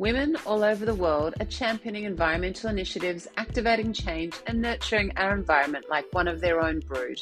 Women 0.00 0.34
all 0.46 0.64
over 0.64 0.86
the 0.86 0.94
world 0.94 1.34
are 1.40 1.44
championing 1.44 2.04
environmental 2.04 2.70
initiatives, 2.70 3.28
activating 3.36 3.92
change, 3.92 4.34
and 4.46 4.58
nurturing 4.62 5.12
our 5.18 5.34
environment 5.34 5.90
like 5.90 6.06
one 6.12 6.26
of 6.26 6.40
their 6.40 6.58
own 6.58 6.80
brood. 6.80 7.20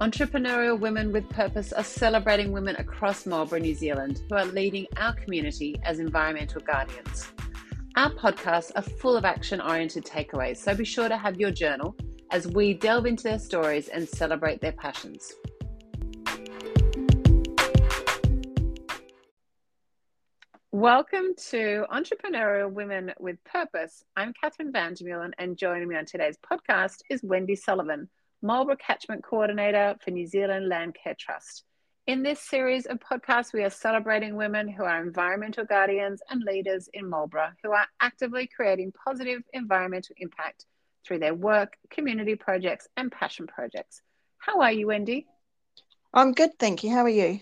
Entrepreneurial 0.00 0.78
Women 0.78 1.10
with 1.10 1.28
Purpose 1.30 1.72
are 1.72 1.82
celebrating 1.82 2.52
women 2.52 2.76
across 2.76 3.26
Marlborough, 3.26 3.58
New 3.58 3.74
Zealand, 3.74 4.22
who 4.28 4.36
are 4.36 4.44
leading 4.44 4.86
our 4.98 5.12
community 5.14 5.74
as 5.82 5.98
environmental 5.98 6.60
guardians. 6.60 7.32
Our 7.96 8.10
podcasts 8.10 8.70
are 8.76 8.82
full 8.82 9.16
of 9.16 9.24
action 9.24 9.60
oriented 9.60 10.04
takeaways, 10.04 10.58
so 10.58 10.76
be 10.76 10.84
sure 10.84 11.08
to 11.08 11.18
have 11.18 11.40
your 11.40 11.50
journal 11.50 11.96
as 12.30 12.46
we 12.46 12.72
delve 12.72 13.06
into 13.06 13.24
their 13.24 13.40
stories 13.40 13.88
and 13.88 14.08
celebrate 14.08 14.60
their 14.60 14.70
passions. 14.70 15.32
Welcome 20.74 21.34
to 21.50 21.84
Entrepreneurial 21.92 22.72
Women 22.72 23.12
with 23.20 23.36
Purpose. 23.44 24.02
I'm 24.16 24.32
Catherine 24.32 24.72
Vandermeulen, 24.72 25.32
and 25.36 25.58
joining 25.58 25.86
me 25.86 25.96
on 25.96 26.06
today's 26.06 26.38
podcast 26.38 27.02
is 27.10 27.22
Wendy 27.22 27.56
Sullivan, 27.56 28.08
Marlborough 28.40 28.76
Catchment 28.76 29.22
Coordinator 29.22 29.96
for 30.02 30.12
New 30.12 30.26
Zealand 30.26 30.72
Landcare 30.72 31.18
Trust. 31.18 31.64
In 32.06 32.22
this 32.22 32.40
series 32.40 32.86
of 32.86 33.00
podcasts, 33.00 33.52
we 33.52 33.62
are 33.64 33.68
celebrating 33.68 34.34
women 34.34 34.66
who 34.66 34.82
are 34.84 35.02
environmental 35.02 35.66
guardians 35.66 36.22
and 36.30 36.42
leaders 36.42 36.88
in 36.94 37.06
Marlborough 37.06 37.52
who 37.62 37.72
are 37.72 37.86
actively 38.00 38.46
creating 38.46 38.92
positive 38.92 39.42
environmental 39.52 40.14
impact 40.16 40.64
through 41.06 41.18
their 41.18 41.34
work, 41.34 41.74
community 41.90 42.34
projects, 42.34 42.88
and 42.96 43.12
passion 43.12 43.46
projects. 43.46 44.00
How 44.38 44.62
are 44.62 44.72
you, 44.72 44.86
Wendy? 44.86 45.26
I'm 46.14 46.32
good, 46.32 46.58
thank 46.58 46.82
you. 46.82 46.92
How 46.92 47.02
are 47.02 47.10
you? 47.10 47.40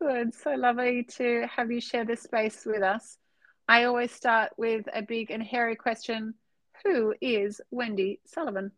Good. 0.00 0.34
So 0.34 0.52
lovely 0.52 1.04
to 1.18 1.46
have 1.54 1.70
you 1.70 1.78
share 1.78 2.06
this 2.06 2.22
space 2.22 2.64
with 2.64 2.82
us. 2.82 3.18
I 3.68 3.84
always 3.84 4.10
start 4.10 4.50
with 4.56 4.86
a 4.94 5.02
big 5.02 5.30
and 5.30 5.42
hairy 5.42 5.76
question 5.76 6.34
Who 6.84 7.14
is 7.20 7.60
Wendy 7.70 8.18
Sullivan? 8.24 8.72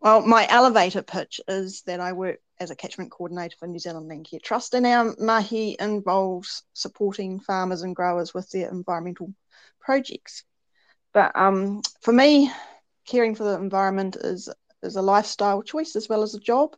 Well, 0.00 0.22
my 0.22 0.46
elevator 0.48 1.02
pitch 1.02 1.40
is 1.46 1.82
that 1.82 2.00
I 2.00 2.14
work 2.14 2.38
as 2.58 2.70
a 2.70 2.76
catchment 2.76 3.10
coordinator 3.10 3.56
for 3.58 3.66
New 3.66 3.78
Zealand 3.78 4.10
Landcare 4.10 4.40
Trust, 4.40 4.72
and 4.72 4.86
our 4.86 5.14
mahi 5.18 5.76
involves 5.78 6.62
supporting 6.72 7.38
farmers 7.38 7.82
and 7.82 7.94
growers 7.94 8.32
with 8.32 8.48
their 8.50 8.70
environmental 8.70 9.34
projects. 9.80 10.44
But 11.12 11.36
um, 11.36 11.82
for 12.00 12.12
me, 12.12 12.50
caring 13.06 13.34
for 13.34 13.44
the 13.44 13.56
environment 13.56 14.16
is 14.16 14.48
is 14.82 14.96
a 14.96 15.02
lifestyle 15.02 15.62
choice 15.62 15.94
as 15.94 16.08
well 16.08 16.22
as 16.22 16.34
a 16.34 16.40
job 16.40 16.74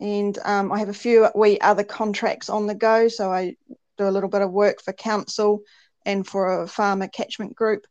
and 0.00 0.38
um, 0.44 0.72
I 0.72 0.78
have 0.78 0.88
a 0.88 0.94
few 0.94 1.28
wee 1.34 1.58
other 1.60 1.84
contracts 1.84 2.48
on 2.48 2.66
the 2.66 2.74
go. 2.74 3.08
So 3.08 3.32
I 3.32 3.56
do 3.96 4.08
a 4.08 4.10
little 4.10 4.28
bit 4.28 4.42
of 4.42 4.50
work 4.52 4.82
for 4.82 4.92
council 4.92 5.62
and 6.04 6.26
for 6.26 6.62
a 6.62 6.68
farmer 6.68 7.08
catchment 7.08 7.54
group. 7.54 7.86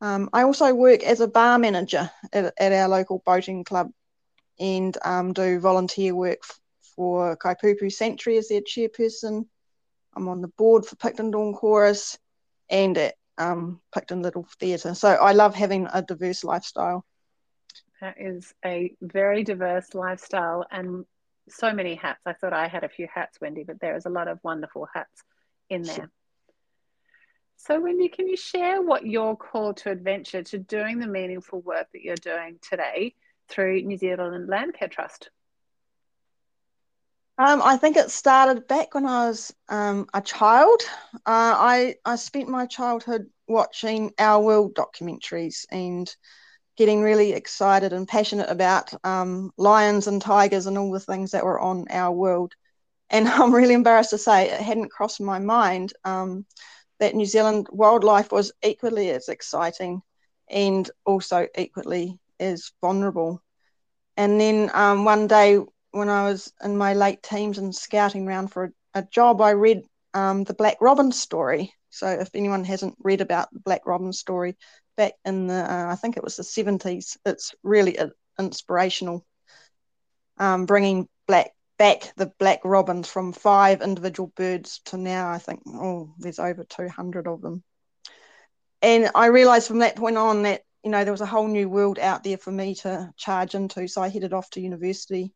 Um, 0.00 0.30
I 0.32 0.42
also 0.44 0.72
work 0.74 1.02
as 1.02 1.20
a 1.20 1.28
bar 1.28 1.58
manager 1.58 2.10
at, 2.32 2.54
at 2.58 2.72
our 2.72 2.88
local 2.88 3.22
boating 3.26 3.64
club 3.64 3.90
and 4.60 4.96
um, 5.04 5.32
do 5.32 5.58
volunteer 5.58 6.14
work 6.14 6.38
f- 6.42 6.60
for 6.94 7.36
Kaipupu 7.36 7.92
Sanctuary 7.92 8.38
as 8.38 8.48
their 8.48 8.60
chairperson. 8.60 9.46
I'm 10.14 10.28
on 10.28 10.40
the 10.40 10.48
board 10.48 10.86
for 10.86 10.96
Picton 10.96 11.32
Dawn 11.32 11.52
Chorus 11.52 12.18
and 12.70 12.96
at 12.96 13.14
um, 13.38 13.80
Picton 13.92 14.22
Little 14.22 14.46
Theatre. 14.60 14.94
So 14.94 15.08
I 15.08 15.32
love 15.32 15.54
having 15.54 15.88
a 15.92 16.02
diverse 16.02 16.44
lifestyle. 16.44 17.04
That 18.00 18.16
is 18.18 18.54
a 18.64 18.94
very 19.00 19.42
diverse 19.42 19.94
lifestyle 19.94 20.64
and 20.70 21.04
so 21.48 21.72
many 21.72 21.96
hats. 21.96 22.20
I 22.26 22.32
thought 22.32 22.52
I 22.52 22.68
had 22.68 22.84
a 22.84 22.88
few 22.88 23.08
hats, 23.12 23.40
Wendy, 23.40 23.64
but 23.64 23.80
there 23.80 23.96
is 23.96 24.06
a 24.06 24.10
lot 24.10 24.28
of 24.28 24.38
wonderful 24.42 24.86
hats 24.94 25.24
in 25.68 25.82
there. 25.82 26.10
So, 27.56 27.80
Wendy, 27.80 28.08
can 28.08 28.28
you 28.28 28.36
share 28.36 28.80
what 28.80 29.04
your 29.04 29.36
call 29.36 29.74
to 29.74 29.90
adventure 29.90 30.44
to 30.44 30.58
doing 30.58 31.00
the 31.00 31.08
meaningful 31.08 31.60
work 31.60 31.88
that 31.92 32.02
you're 32.02 32.14
doing 32.14 32.60
today 32.62 33.14
through 33.48 33.82
New 33.82 33.96
Zealand 33.96 34.48
Landcare 34.48 34.90
Trust? 34.90 35.30
Um, 37.36 37.60
I 37.62 37.76
think 37.76 37.96
it 37.96 38.10
started 38.10 38.68
back 38.68 38.94
when 38.94 39.06
I 39.06 39.28
was 39.28 39.54
um, 39.68 40.08
a 40.14 40.20
child. 40.20 40.82
Uh, 41.14 41.18
I 41.26 41.94
I 42.04 42.16
spent 42.16 42.48
my 42.48 42.66
childhood 42.66 43.26
watching 43.46 44.12
Our 44.18 44.42
World 44.42 44.74
documentaries 44.74 45.64
and 45.70 46.12
getting 46.78 47.02
really 47.02 47.32
excited 47.32 47.92
and 47.92 48.06
passionate 48.06 48.48
about 48.48 48.94
um, 49.04 49.50
lions 49.58 50.06
and 50.06 50.22
tigers 50.22 50.66
and 50.66 50.78
all 50.78 50.92
the 50.92 51.00
things 51.00 51.32
that 51.32 51.44
were 51.44 51.58
on 51.58 51.84
our 51.90 52.12
world. 52.12 52.54
And 53.10 53.26
I'm 53.28 53.52
really 53.52 53.74
embarrassed 53.74 54.10
to 54.10 54.18
say 54.18 54.48
it 54.48 54.60
hadn't 54.60 54.92
crossed 54.92 55.20
my 55.20 55.40
mind 55.40 55.92
um, 56.04 56.46
that 57.00 57.16
New 57.16 57.26
Zealand 57.26 57.66
wildlife 57.72 58.30
was 58.30 58.52
equally 58.62 59.10
as 59.10 59.28
exciting 59.28 60.02
and 60.48 60.88
also 61.04 61.48
equally 61.58 62.20
as 62.38 62.70
vulnerable. 62.80 63.42
And 64.16 64.40
then 64.40 64.70
um, 64.72 65.04
one 65.04 65.26
day 65.26 65.58
when 65.90 66.08
I 66.08 66.24
was 66.30 66.52
in 66.62 66.76
my 66.76 66.94
late 66.94 67.24
teens 67.24 67.58
and 67.58 67.74
scouting 67.74 68.28
around 68.28 68.52
for 68.52 68.72
a, 68.94 69.00
a 69.00 69.02
job, 69.10 69.40
I 69.40 69.50
read 69.50 69.82
um, 70.14 70.44
the 70.44 70.54
Black 70.54 70.76
Robin 70.80 71.10
story. 71.10 71.72
So 71.90 72.06
if 72.06 72.30
anyone 72.34 72.62
hasn't 72.62 72.94
read 73.00 73.20
about 73.20 73.52
the 73.52 73.60
Black 73.60 73.84
Robin 73.84 74.12
story, 74.12 74.56
back 74.98 75.14
in 75.24 75.46
the 75.46 75.54
uh, 75.54 75.86
I 75.90 75.94
think 75.94 76.18
it 76.18 76.24
was 76.24 76.36
the 76.36 76.42
70s. 76.42 77.16
It's 77.24 77.54
really 77.62 77.96
inspirational, 78.38 79.24
um, 80.36 80.66
bringing 80.66 81.08
black 81.26 81.52
back 81.78 82.12
the 82.16 82.32
black 82.38 82.60
robins 82.64 83.08
from 83.08 83.32
five 83.32 83.80
individual 83.80 84.32
birds 84.34 84.80
to 84.86 84.96
now 84.96 85.30
I 85.30 85.38
think 85.38 85.62
oh 85.66 86.12
there's 86.18 86.40
over 86.40 86.64
200 86.64 87.26
of 87.28 87.40
them. 87.40 87.62
And 88.82 89.10
I 89.14 89.26
realised 89.26 89.68
from 89.68 89.78
that 89.78 89.96
point 89.96 90.18
on 90.18 90.42
that 90.42 90.62
you 90.82 90.90
know 90.90 91.04
there 91.04 91.12
was 91.12 91.20
a 91.20 91.26
whole 91.26 91.48
new 91.48 91.68
world 91.68 91.98
out 91.98 92.24
there 92.24 92.36
for 92.36 92.50
me 92.50 92.74
to 92.76 93.12
charge 93.16 93.54
into. 93.54 93.86
So 93.86 94.02
I 94.02 94.08
headed 94.08 94.32
off 94.32 94.50
to 94.50 94.60
university, 94.60 95.32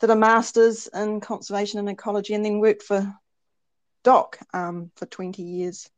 did 0.00 0.10
a 0.10 0.16
master's 0.16 0.88
in 0.88 1.20
conservation 1.20 1.78
and 1.78 1.88
ecology, 1.88 2.34
and 2.34 2.44
then 2.44 2.58
worked 2.58 2.82
for 2.82 3.14
DOC 4.02 4.38
um, 4.52 4.90
for 4.96 5.06
20 5.06 5.42
years. 5.42 5.88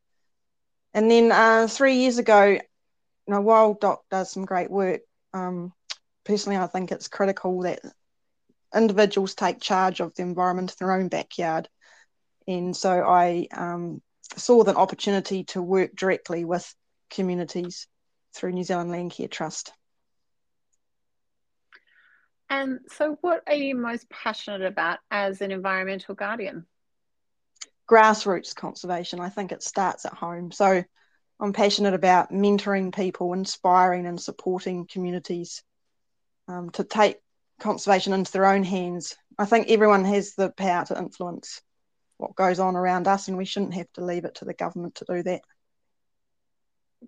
And 0.93 1.11
then 1.11 1.31
uh, 1.31 1.69
three 1.69 1.97
years 1.97 2.19
ago, 2.19 2.59
know, 3.31 3.41
while 3.41 3.75
DOC 3.75 4.03
does 4.11 4.31
some 4.31 4.45
great 4.45 4.71
work, 4.71 5.01
um, 5.33 5.73
personally, 6.25 6.59
I 6.59 6.67
think 6.67 6.93
it's 6.93 7.09
critical 7.09 7.63
that 7.63 7.81
individuals 8.75 9.35
take 9.35 9.61
charge 9.61 10.01
of 10.01 10.15
the 10.15 10.23
environment 10.23 10.71
in 10.71 10.87
their 10.87 10.95
own 10.95 11.09
backyard. 11.09 11.69
And 12.47 12.77
so 12.77 12.91
I 12.91 13.49
um, 13.53 14.03
saw 14.37 14.65
the 14.65 14.75
opportunity 14.75 15.45
to 15.45 15.63
work 15.63 15.95
directly 15.95 16.45
with 16.45 16.73
communities 17.11 17.87
through 18.35 18.53
New 18.53 18.65
Zealand 18.65 18.91
Landcare 18.91 19.31
Trust. 19.31 19.73
And 22.49 22.81
so, 22.89 23.17
what 23.21 23.45
are 23.47 23.55
you 23.55 23.77
most 23.77 24.11
passionate 24.11 24.63
about 24.63 24.99
as 25.11 25.41
an 25.41 25.53
environmental 25.53 26.17
guardian? 26.17 26.67
Grassroots 27.89 28.55
conservation. 28.55 29.21
I 29.21 29.29
think 29.29 29.53
it 29.53 29.63
starts 29.63 30.05
at 30.05 30.15
home. 30.15 30.51
So, 30.51 30.83
I'm 31.41 31.55
passionate 31.55 31.95
about 31.95 32.31
mentoring 32.31 32.95
people, 32.95 33.33
inspiring 33.33 34.07
and 34.07 34.21
supporting 34.21 34.87
communities 34.87 35.63
um, 36.49 36.69
to 36.71 36.85
take 36.85 37.17
conservation 37.59 38.13
into 38.13 38.31
their 38.33 38.45
own 38.45 38.63
hands. 38.63 39.17
I 39.39 39.47
think 39.47 39.71
everyone 39.71 40.05
has 40.05 40.35
the 40.35 40.51
power 40.51 40.85
to 40.87 40.99
influence 40.99 41.63
what 42.19 42.37
goes 42.37 42.61
on 42.61 42.77
around 42.77 43.09
us, 43.09 43.29
and 43.29 43.39
we 43.39 43.47
shouldn't 43.47 43.73
have 43.73 43.91
to 43.95 44.05
leave 44.05 44.27
it 44.27 44.35
to 44.37 44.45
the 44.45 44.53
government 44.53 44.97
to 44.97 45.07
do 45.09 45.23
that. 45.23 45.41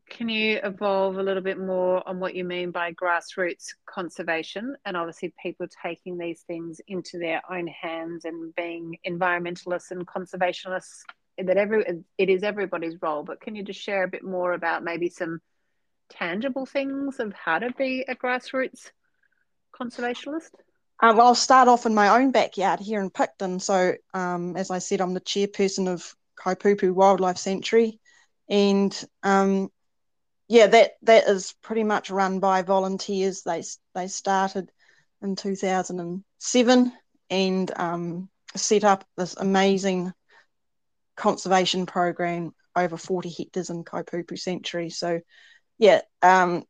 Can 0.09 0.31
you 0.31 0.59
evolve 0.65 1.19
a 1.19 1.22
little 1.22 1.42
bit 1.42 1.59
more 1.59 2.06
on 2.09 2.19
what 2.19 2.34
you 2.34 2.44
mean 2.44 2.71
by 2.71 2.94
grassroots 2.94 3.75
conservation 3.84 4.75
and 4.87 4.97
obviously 4.97 5.34
people 5.42 5.66
taking 5.82 6.16
these 6.16 6.41
things 6.47 6.81
into 6.88 7.19
their 7.19 7.42
own 7.50 7.66
hands 7.66 8.25
and 8.25 8.54
being 8.54 8.97
environmentalists 9.07 9.91
and 9.91 10.07
conservationists 10.07 11.03
that 11.39 11.57
every 11.57 11.84
it 12.19 12.29
is 12.29 12.43
everybody's 12.43 13.01
role 13.01 13.23
but 13.23 13.41
can 13.41 13.55
you 13.55 13.63
just 13.63 13.81
share 13.81 14.05
a 14.05 14.09
bit 14.09 14.23
more 14.23 14.53
about 14.53 14.84
maybe 14.84 15.09
some 15.09 15.41
tangible 16.11 16.67
things 16.67 17.21
of 17.21 17.33
how 17.33 17.59
to 17.59 17.73
be 17.73 18.05
a 18.09 18.15
grassroots 18.15 18.91
conservationist 19.79 20.51
um, 21.05 21.17
well, 21.17 21.27
I'll 21.29 21.34
start 21.34 21.67
off 21.67 21.84
in 21.84 21.95
my 21.97 22.21
own 22.21 22.31
backyard 22.31 22.79
here 22.79 23.01
in 23.01 23.11
Picton. 23.11 23.59
So, 23.59 23.95
um, 24.15 24.57
as 24.57 24.71
I 24.71 24.79
said, 24.79 25.01
I'm 25.01 25.15
the 25.15 25.21
chairperson 25.21 25.89
of 25.89 26.15
Kaipupu 26.39 26.93
Wildlife 26.93 27.39
Sanctuary, 27.39 27.99
and 28.49 29.05
um, 29.25 29.69
yeah, 30.47 30.69
that 30.69 30.93
that 31.03 31.27
is 31.29 31.55
pretty 31.61 31.83
much 31.83 32.11
run 32.11 32.39
by 32.39 32.63
volunteers. 32.63 33.43
They 33.43 33.65
they 33.95 34.07
started 34.07 34.71
in 35.23 35.34
2007 35.34 36.93
and 37.31 37.73
um, 37.77 38.29
set 38.55 38.84
up 38.84 39.05
this 39.17 39.34
amazing 39.37 40.13
conservation 41.16 41.86
program 41.86 42.53
over 42.74 42.97
40 42.97 43.28
hectares 43.30 43.70
in 43.70 43.84
Kaipupu 43.84 44.38
Sanctuary. 44.38 44.91
So, 44.91 45.20
yeah, 45.78 46.00
um, 46.22 46.64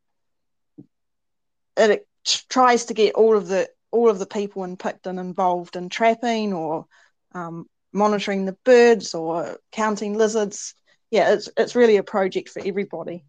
it 1.76 2.06
tries 2.48 2.86
to 2.86 2.94
get 2.94 3.14
all 3.14 3.36
of 3.36 3.48
the 3.48 3.68
all 3.90 4.08
of 4.08 4.18
the 4.18 4.26
people 4.26 4.64
in 4.64 4.76
Picton 4.76 5.18
involved 5.18 5.76
in 5.76 5.90
trapping 5.90 6.54
or 6.54 6.86
um, 7.32 7.66
monitoring 7.92 8.46
the 8.46 8.56
birds 8.64 9.14
or 9.14 9.58
counting 9.70 10.16
lizards 10.16 10.74
yeah, 11.12 11.34
it's 11.34 11.50
it's 11.58 11.76
really 11.76 11.98
a 11.98 12.02
project 12.02 12.48
for 12.48 12.62
everybody. 12.64 13.26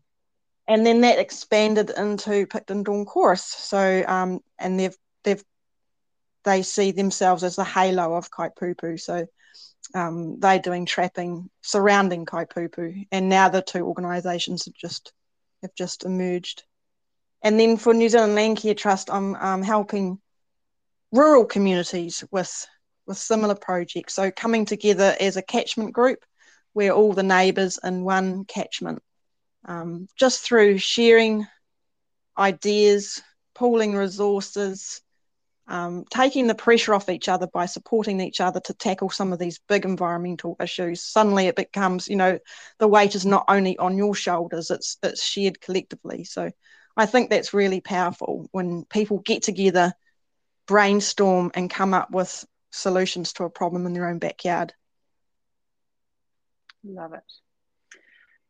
And 0.70 0.86
then 0.86 1.02
that 1.02 1.20
expanded 1.20 1.92
into 1.96 2.48
Picton 2.48 2.84
Dawn 2.84 3.04
Chorus. 3.06 3.44
So 3.44 4.06
um, 4.08 4.40
and 4.58 4.80
they've 4.80 4.96
they've 5.26 5.44
they 6.46 6.62
see 6.62 6.92
themselves 6.92 7.44
as 7.44 7.58
the 7.58 7.66
halo 7.66 8.16
of 8.16 8.32
Kaipupu. 8.32 9.00
So 9.00 9.28
um, 9.94 10.40
they're 10.40 10.60
doing 10.60 10.86
trapping 10.86 11.50
surrounding 11.62 12.26
Kaipupu, 12.26 13.08
and 13.12 13.30
now 13.30 13.50
the 13.50 13.62
two 13.62 13.86
organisations 13.86 14.66
have 14.66 14.74
just 14.74 15.14
have 15.62 15.76
just 15.76 16.04
emerged. 16.04 16.64
And 17.42 17.60
then 17.60 17.78
for 17.78 17.94
New 17.94 18.10
Zealand 18.10 18.38
Landcare 18.38 18.78
Trust, 18.78 19.10
I'm 19.12 19.36
um, 19.36 19.62
helping 19.64 20.20
rural 21.12 21.46
communities 21.46 22.24
with 22.32 22.68
with 23.06 23.18
similar 23.18 23.56
projects. 23.56 24.14
So 24.14 24.32
coming 24.32 24.66
together 24.66 25.16
as 25.20 25.38
a 25.38 25.42
catchment 25.42 25.94
group, 25.94 26.20
where 26.74 26.92
all 26.92 27.14
the 27.14 27.24
neighbours 27.24 27.80
in 27.84 28.04
one 28.04 28.46
catchment, 28.46 29.02
um, 29.66 30.08
just 30.18 30.42
through 30.42 30.78
sharing 30.78 31.46
ideas, 32.38 33.22
pooling 33.54 33.96
resources, 33.96 35.02
um, 35.68 36.06
taking 36.10 36.48
the 36.48 36.56
pressure 36.56 36.94
off 36.94 37.10
each 37.10 37.30
other 37.30 37.48
by 37.48 37.66
supporting 37.66 38.20
each 38.20 38.42
other 38.42 38.60
to 38.62 38.74
tackle 38.74 39.10
some 39.10 39.32
of 39.32 39.40
these 39.40 39.60
big 39.68 39.86
environmental 39.86 40.56
issues. 40.62 41.04
Suddenly, 41.04 41.48
it 41.48 41.56
becomes, 41.56 42.08
you 42.08 42.16
know, 42.16 42.40
the 42.80 42.88
weight 42.88 43.16
is 43.16 43.26
not 43.26 43.46
only 43.48 43.78
on 43.78 43.98
your 43.98 44.16
shoulders; 44.16 44.70
it's 44.72 44.98
it's 45.04 45.24
shared 45.24 45.62
collectively. 45.62 46.24
So, 46.26 46.52
I 46.98 47.06
think 47.06 47.30
that's 47.30 47.54
really 47.54 47.82
powerful 47.82 48.48
when 48.52 48.86
people 48.86 49.20
get 49.20 49.44
together, 49.44 49.94
brainstorm, 50.68 51.52
and 51.56 51.70
come 51.70 51.94
up 51.94 52.12
with 52.12 52.46
solutions 52.72 53.34
to 53.34 53.46
a 53.46 53.50
problem 53.50 53.86
in 53.86 53.94
their 53.94 54.10
own 54.10 54.20
backyard. 54.20 54.74
Love 56.84 57.14
it. 57.14 57.43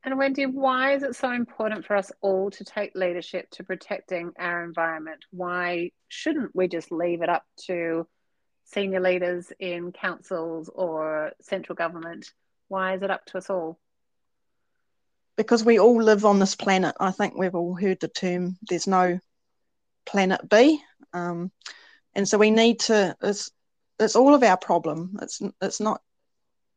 And 0.06 0.18
Wendy, 0.18 0.46
why 0.46 0.96
is 0.96 1.04
it 1.04 1.16
so 1.16 1.32
important 1.32 1.86
for 1.86 1.96
us 1.96 2.12
all 2.20 2.52
to 2.52 2.66
take 2.66 2.94
leadership 2.94 3.50
to 3.52 3.64
protecting 3.64 4.34
our 4.38 4.64
environment? 4.64 5.24
Why 5.32 5.92
shouldn't 6.10 6.54
we 6.54 6.68
just 6.68 6.92
leave 6.92 7.22
it 7.22 7.30
up 7.30 7.46
to 7.68 8.06
senior 8.66 9.00
leaders 9.00 9.54
in 9.60 9.94
councils 9.94 10.70
or 10.74 11.32
central 11.42 11.76
government? 11.76 12.30
Why 12.68 12.96
is 12.96 13.02
it 13.02 13.12
up 13.12 13.26
to 13.28 13.38
us 13.38 13.50
all? 13.50 13.80
Because 15.38 15.64
we 15.64 15.80
all 15.80 16.02
live 16.02 16.26
on 16.26 16.38
this 16.40 16.56
planet. 16.56 16.96
I 17.00 17.12
think 17.12 17.38
we've 17.38 17.56
all 17.56 17.74
heard 17.74 18.02
the 18.02 18.10
term 18.10 18.58
there's 18.68 18.88
no 18.88 19.20
planet 20.06 20.42
B. 20.50 20.82
Um, 21.14 21.50
and 22.14 22.28
so 22.28 22.38
we 22.38 22.52
need 22.52 22.82
to, 22.82 23.16
it's, 23.22 23.52
it's 24.00 24.18
all 24.18 24.36
of 24.36 24.44
our 24.44 24.58
problem. 24.58 25.18
It's, 25.22 25.42
it's 25.62 25.80
not 25.80 26.02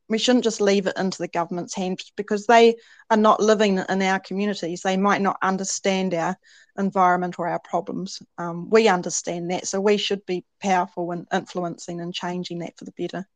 we 0.08 0.18
shouldn't 0.18 0.44
just 0.44 0.60
leave 0.60 0.86
it 0.86 0.96
into 0.96 1.18
the 1.18 1.28
government's 1.28 1.74
hands 1.74 2.12
because 2.16 2.46
they 2.46 2.76
are 3.10 3.16
not 3.16 3.40
living 3.40 3.78
in 3.88 4.02
our 4.02 4.20
communities. 4.20 4.82
They 4.82 4.96
might 4.96 5.20
not 5.20 5.38
understand 5.42 6.14
our 6.14 6.36
environment 6.78 7.38
or 7.38 7.48
our 7.48 7.58
problems. 7.60 8.22
Um, 8.38 8.70
we 8.70 8.88
understand 8.88 9.50
that, 9.50 9.66
so 9.66 9.80
we 9.80 9.96
should 9.96 10.24
be 10.26 10.44
powerful 10.62 11.10
in 11.12 11.26
influencing 11.32 12.00
and 12.00 12.14
changing 12.14 12.60
that 12.60 12.78
for 12.78 12.84
the 12.84 12.92
better. 12.92 13.26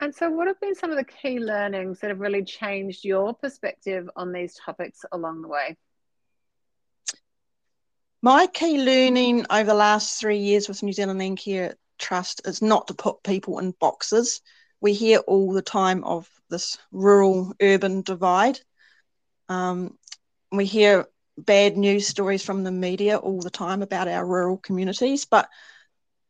And 0.00 0.14
so, 0.14 0.30
what 0.30 0.48
have 0.48 0.60
been 0.60 0.74
some 0.74 0.90
of 0.90 0.96
the 0.96 1.04
key 1.04 1.38
learnings 1.38 2.00
that 2.00 2.10
have 2.10 2.20
really 2.20 2.44
changed 2.44 3.04
your 3.04 3.34
perspective 3.34 4.08
on 4.16 4.32
these 4.32 4.54
topics 4.54 5.04
along 5.12 5.42
the 5.42 5.48
way? 5.48 5.76
My 8.20 8.46
key 8.46 8.78
learning 8.78 9.46
over 9.50 9.64
the 9.64 9.74
last 9.74 10.18
three 10.18 10.38
years 10.38 10.68
with 10.68 10.82
New 10.82 10.92
Zealand 10.92 11.20
Landcare 11.20 11.74
trust 11.98 12.42
is 12.46 12.62
not 12.62 12.88
to 12.88 12.94
put 12.94 13.22
people 13.22 13.58
in 13.58 13.72
boxes. 13.72 14.40
We 14.80 14.92
hear 14.92 15.18
all 15.18 15.52
the 15.52 15.62
time 15.62 16.04
of 16.04 16.28
this 16.50 16.78
rural 16.92 17.54
urban 17.60 18.02
divide. 18.02 18.60
Um, 19.48 19.98
we 20.52 20.64
hear 20.64 21.06
bad 21.36 21.76
news 21.76 22.06
stories 22.06 22.44
from 22.44 22.64
the 22.64 22.72
media 22.72 23.16
all 23.16 23.40
the 23.40 23.50
time 23.50 23.82
about 23.82 24.08
our 24.08 24.26
rural 24.26 24.58
communities, 24.58 25.24
but 25.24 25.48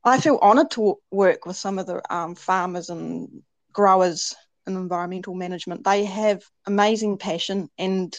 I 0.02 0.20
feel 0.20 0.38
honoured 0.40 0.70
to 0.72 0.98
work 1.10 1.46
with 1.46 1.56
some 1.56 1.78
of 1.78 1.86
the 1.86 2.02
um, 2.14 2.34
farmers 2.34 2.90
and 2.90 3.42
growers 3.72 4.34
in 4.66 4.76
environmental 4.76 5.34
management. 5.34 5.84
They 5.84 6.04
have 6.04 6.42
amazing 6.66 7.18
passion 7.18 7.68
and 7.78 8.14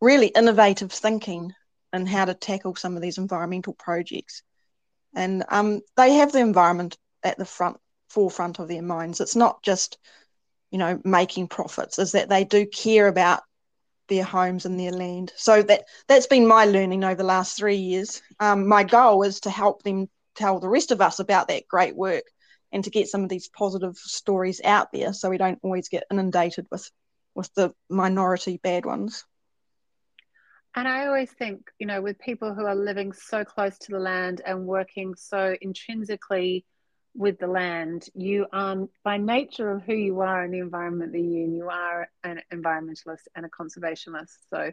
really 0.00 0.28
innovative 0.28 0.92
thinking 0.92 1.52
in 1.92 2.06
how 2.06 2.24
to 2.24 2.34
tackle 2.34 2.74
some 2.74 2.96
of 2.96 3.02
these 3.02 3.18
environmental 3.18 3.74
projects 3.74 4.42
and 5.14 5.44
um, 5.48 5.80
they 5.96 6.14
have 6.14 6.32
the 6.32 6.40
environment 6.40 6.96
at 7.22 7.38
the 7.38 7.44
front 7.44 7.78
forefront 8.08 8.58
of 8.58 8.68
their 8.68 8.82
minds. 8.82 9.20
It's 9.20 9.36
not 9.36 9.62
just 9.62 9.98
you 10.70 10.78
know 10.78 11.00
making 11.04 11.48
profits; 11.48 11.98
is 11.98 12.12
that 12.12 12.28
they 12.28 12.44
do 12.44 12.66
care 12.66 13.08
about 13.08 13.42
their 14.08 14.24
homes 14.24 14.66
and 14.66 14.78
their 14.78 14.92
land. 14.92 15.32
So 15.36 15.62
that 15.62 15.84
that's 16.08 16.26
been 16.26 16.46
my 16.46 16.64
learning 16.64 17.04
over 17.04 17.14
the 17.16 17.24
last 17.24 17.56
three 17.56 17.76
years. 17.76 18.22
Um, 18.40 18.66
my 18.66 18.84
goal 18.84 19.22
is 19.22 19.40
to 19.40 19.50
help 19.50 19.82
them 19.82 20.08
tell 20.34 20.60
the 20.60 20.68
rest 20.68 20.90
of 20.90 21.00
us 21.00 21.18
about 21.18 21.48
that 21.48 21.68
great 21.68 21.96
work 21.96 22.24
and 22.72 22.82
to 22.84 22.90
get 22.90 23.08
some 23.08 23.22
of 23.22 23.28
these 23.28 23.48
positive 23.48 23.96
stories 23.96 24.60
out 24.64 24.88
there 24.92 25.12
so 25.12 25.28
we 25.30 25.38
don't 25.38 25.58
always 25.62 25.88
get 25.88 26.04
inundated 26.10 26.66
with 26.70 26.90
with 27.34 27.52
the 27.54 27.72
minority 27.88 28.58
bad 28.62 28.84
ones. 28.84 29.24
And 30.74 30.88
I 30.88 31.06
always 31.06 31.30
think, 31.30 31.70
you 31.78 31.86
know, 31.86 32.00
with 32.00 32.18
people 32.18 32.54
who 32.54 32.64
are 32.64 32.74
living 32.74 33.12
so 33.12 33.44
close 33.44 33.76
to 33.78 33.92
the 33.92 33.98
land 33.98 34.40
and 34.44 34.66
working 34.66 35.14
so 35.14 35.54
intrinsically 35.60 36.64
with 37.14 37.38
the 37.38 37.46
land, 37.46 38.06
you 38.14 38.46
are, 38.52 38.88
by 39.04 39.18
nature 39.18 39.70
of 39.70 39.82
who 39.82 39.92
you 39.92 40.20
are 40.20 40.44
in 40.44 40.50
the 40.50 40.60
environment 40.60 41.12
that 41.12 41.18
you're 41.18 41.44
in, 41.44 41.54
you 41.54 41.68
are 41.68 42.08
an 42.24 42.40
environmentalist 42.52 43.26
and 43.36 43.44
a 43.44 43.50
conservationist. 43.50 44.38
So 44.48 44.72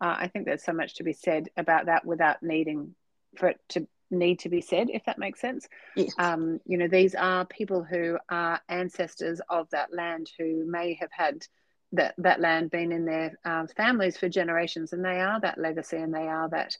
uh, 0.00 0.16
I 0.18 0.28
think 0.28 0.46
there's 0.46 0.64
so 0.64 0.72
much 0.72 0.94
to 0.96 1.02
be 1.02 1.12
said 1.12 1.48
about 1.56 1.86
that 1.86 2.04
without 2.04 2.42
needing 2.42 2.94
for 3.36 3.48
it 3.48 3.60
to 3.70 3.88
need 4.10 4.40
to 4.40 4.48
be 4.48 4.60
said, 4.60 4.88
if 4.90 5.04
that 5.04 5.18
makes 5.18 5.40
sense. 5.40 5.68
Yes. 5.96 6.12
Um, 6.18 6.60
you 6.64 6.78
know, 6.78 6.88
these 6.88 7.14
are 7.14 7.44
people 7.44 7.82
who 7.82 8.18
are 8.28 8.60
ancestors 8.68 9.40
of 9.48 9.68
that 9.70 9.92
land 9.92 10.30
who 10.38 10.64
may 10.70 10.96
have 11.00 11.10
had 11.12 11.44
that 11.92 12.14
that 12.18 12.40
land 12.40 12.70
been 12.70 12.92
in 12.92 13.04
their 13.04 13.38
um, 13.44 13.66
families 13.68 14.16
for 14.16 14.28
generations, 14.28 14.92
and 14.92 15.04
they 15.04 15.20
are 15.20 15.40
that 15.40 15.58
legacy, 15.58 15.96
and 15.96 16.14
they 16.14 16.28
are 16.28 16.48
that 16.50 16.76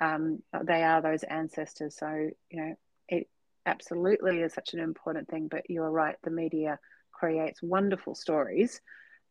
um, 0.00 0.42
they 0.62 0.82
are 0.82 1.02
those 1.02 1.22
ancestors. 1.22 1.96
So 1.98 2.30
you 2.50 2.60
know, 2.60 2.74
it 3.08 3.28
absolutely 3.66 4.40
is 4.40 4.54
such 4.54 4.74
an 4.74 4.80
important 4.80 5.28
thing. 5.28 5.48
But 5.48 5.68
you're 5.68 5.90
right, 5.90 6.16
the 6.22 6.30
media 6.30 6.78
creates 7.12 7.62
wonderful 7.62 8.14
stories 8.14 8.80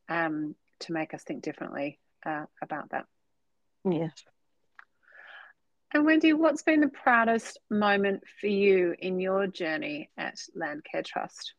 um, 0.09 0.55
to 0.79 0.93
make 0.93 1.13
us 1.13 1.23
think 1.23 1.43
differently 1.43 1.99
uh, 2.25 2.45
about 2.61 2.89
that. 2.91 3.05
Yes. 3.89 4.11
And 5.93 6.05
Wendy, 6.05 6.33
what's 6.33 6.63
been 6.63 6.79
the 6.79 6.87
proudest 6.87 7.59
moment 7.69 8.23
for 8.41 8.47
you 8.47 8.95
in 8.97 9.19
your 9.19 9.45
journey 9.45 10.09
at 10.17 10.39
Landcare 10.57 11.05
Trust? 11.05 11.53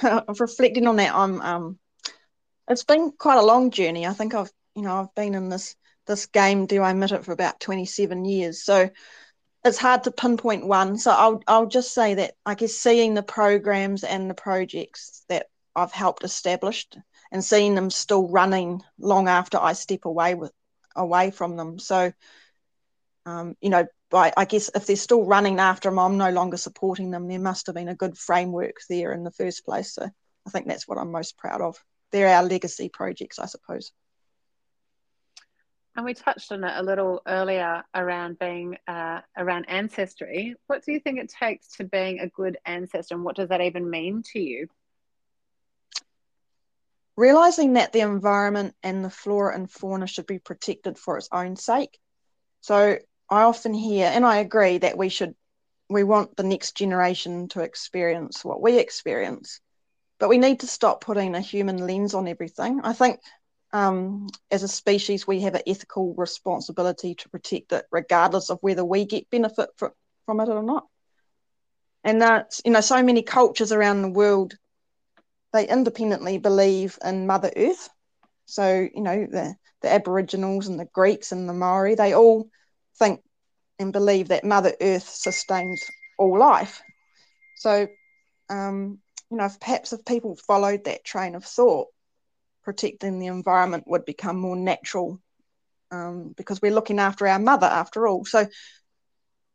Reflecting 0.38 0.86
on 0.86 0.96
that, 0.96 1.12
I'm 1.12 1.40
um, 1.40 1.78
it's 2.68 2.84
been 2.84 3.12
quite 3.12 3.38
a 3.38 3.44
long 3.44 3.70
journey. 3.70 4.06
I 4.06 4.12
think 4.12 4.34
I've 4.34 4.50
you 4.74 4.82
know 4.82 5.00
I've 5.00 5.14
been 5.14 5.34
in 5.34 5.48
this 5.48 5.76
this 6.06 6.26
game. 6.26 6.66
Do 6.66 6.82
I 6.82 6.90
admit 6.90 7.12
it 7.12 7.24
for 7.24 7.32
about 7.32 7.60
twenty 7.60 7.86
seven 7.86 8.24
years? 8.24 8.62
So 8.64 8.90
it's 9.64 9.78
hard 9.78 10.04
to 10.04 10.10
pinpoint 10.12 10.66
one. 10.66 10.98
So 10.98 11.10
I'll 11.10 11.42
I'll 11.46 11.66
just 11.66 11.94
say 11.94 12.14
that 12.14 12.34
I 12.44 12.54
guess 12.54 12.74
seeing 12.74 13.14
the 13.14 13.22
programs 13.22 14.04
and 14.04 14.28
the 14.28 14.34
projects 14.34 15.24
that 15.28 15.46
I've 15.74 15.92
helped 15.92 16.24
establish 16.24 16.86
and 17.32 17.44
seeing 17.44 17.74
them 17.74 17.90
still 17.90 18.28
running 18.28 18.82
long 18.98 19.28
after 19.28 19.58
I 19.58 19.72
step 19.72 20.04
away 20.04 20.34
with 20.34 20.52
away 20.94 21.30
from 21.30 21.56
them. 21.56 21.78
So 21.78 22.12
um, 23.26 23.56
you 23.60 23.70
know, 23.70 23.86
I, 24.12 24.32
I 24.36 24.44
guess 24.44 24.70
if 24.74 24.86
they're 24.86 24.96
still 24.96 25.24
running 25.24 25.58
after 25.58 25.88
them, 25.88 25.98
I'm 25.98 26.18
no 26.18 26.30
longer 26.30 26.58
supporting 26.58 27.10
them. 27.10 27.26
There 27.26 27.38
must 27.38 27.66
have 27.66 27.74
been 27.74 27.88
a 27.88 27.94
good 27.94 28.18
framework 28.18 28.76
there 28.88 29.12
in 29.12 29.24
the 29.24 29.30
first 29.30 29.64
place. 29.64 29.94
So 29.94 30.04
I 30.46 30.50
think 30.50 30.66
that's 30.66 30.86
what 30.86 30.98
I'm 30.98 31.10
most 31.10 31.38
proud 31.38 31.62
of 31.62 31.82
they're 32.14 32.28
our 32.28 32.44
legacy 32.44 32.88
projects, 32.88 33.40
I 33.40 33.46
suppose. 33.46 33.90
And 35.96 36.04
we 36.04 36.14
touched 36.14 36.52
on 36.52 36.62
it 36.62 36.72
a 36.76 36.82
little 36.82 37.20
earlier 37.26 37.82
around 37.92 38.38
being 38.38 38.76
uh, 38.86 39.20
around 39.36 39.64
ancestry. 39.68 40.54
What 40.68 40.84
do 40.84 40.92
you 40.92 41.00
think 41.00 41.18
it 41.18 41.32
takes 41.40 41.76
to 41.76 41.84
being 41.84 42.20
a 42.20 42.28
good 42.28 42.56
ancestor, 42.64 43.16
and 43.16 43.24
what 43.24 43.34
does 43.34 43.48
that 43.48 43.60
even 43.60 43.90
mean 43.90 44.22
to 44.32 44.38
you? 44.38 44.68
Realizing 47.16 47.72
that 47.72 47.92
the 47.92 48.00
environment 48.00 48.76
and 48.84 49.04
the 49.04 49.10
flora 49.10 49.56
and 49.56 49.68
fauna 49.68 50.06
should 50.06 50.26
be 50.26 50.38
protected 50.38 50.96
for 50.96 51.18
its 51.18 51.28
own 51.32 51.56
sake. 51.56 51.98
So 52.60 52.98
I 53.28 53.42
often 53.42 53.74
hear, 53.74 54.06
and 54.06 54.24
I 54.24 54.36
agree, 54.36 54.78
that 54.78 54.96
we 54.96 55.08
should, 55.08 55.34
we 55.88 56.04
want 56.04 56.36
the 56.36 56.44
next 56.44 56.76
generation 56.76 57.48
to 57.48 57.60
experience 57.60 58.44
what 58.44 58.62
we 58.62 58.78
experience 58.78 59.60
but 60.24 60.30
we 60.30 60.38
need 60.38 60.60
to 60.60 60.66
stop 60.66 61.02
putting 61.02 61.34
a 61.34 61.40
human 61.42 61.86
lens 61.86 62.14
on 62.14 62.26
everything. 62.26 62.80
I 62.82 62.94
think 62.94 63.20
um, 63.74 64.28
as 64.50 64.62
a 64.62 64.68
species, 64.68 65.26
we 65.26 65.42
have 65.42 65.54
an 65.54 65.60
ethical 65.66 66.14
responsibility 66.14 67.14
to 67.16 67.28
protect 67.28 67.72
it, 67.72 67.84
regardless 67.92 68.48
of 68.48 68.56
whether 68.62 68.82
we 68.82 69.04
get 69.04 69.28
benefit 69.28 69.68
for, 69.76 69.92
from 70.24 70.40
it 70.40 70.48
or 70.48 70.62
not. 70.62 70.86
And 72.04 72.22
that's, 72.22 72.62
you 72.64 72.70
know, 72.70 72.80
so 72.80 73.02
many 73.02 73.20
cultures 73.20 73.70
around 73.70 74.00
the 74.00 74.08
world 74.08 74.54
they 75.52 75.68
independently 75.68 76.38
believe 76.38 76.98
in 77.04 77.26
Mother 77.26 77.50
Earth. 77.54 77.90
So, 78.46 78.88
you 78.94 79.02
know, 79.02 79.26
the, 79.30 79.54
the 79.82 79.92
Aboriginals 79.92 80.68
and 80.68 80.80
the 80.80 80.88
Greeks 80.94 81.32
and 81.32 81.46
the 81.46 81.52
Maori, 81.52 81.96
they 81.96 82.14
all 82.14 82.48
think 82.98 83.20
and 83.78 83.92
believe 83.92 84.28
that 84.28 84.42
Mother 84.42 84.72
Earth 84.80 85.06
sustains 85.06 85.82
all 86.16 86.38
life. 86.38 86.80
So, 87.56 87.88
um, 88.48 89.00
you 89.30 89.36
know, 89.36 89.44
if 89.46 89.58
perhaps 89.60 89.92
if 89.92 90.04
people 90.04 90.36
followed 90.36 90.84
that 90.84 91.04
train 91.04 91.34
of 91.34 91.44
thought, 91.44 91.88
protecting 92.62 93.18
the 93.18 93.26
environment 93.26 93.84
would 93.86 94.04
become 94.04 94.38
more 94.38 94.56
natural 94.56 95.20
um, 95.90 96.34
because 96.36 96.60
we're 96.62 96.72
looking 96.74 96.98
after 96.98 97.26
our 97.26 97.38
mother 97.38 97.66
after 97.66 98.06
all. 98.06 98.24
So, 98.24 98.46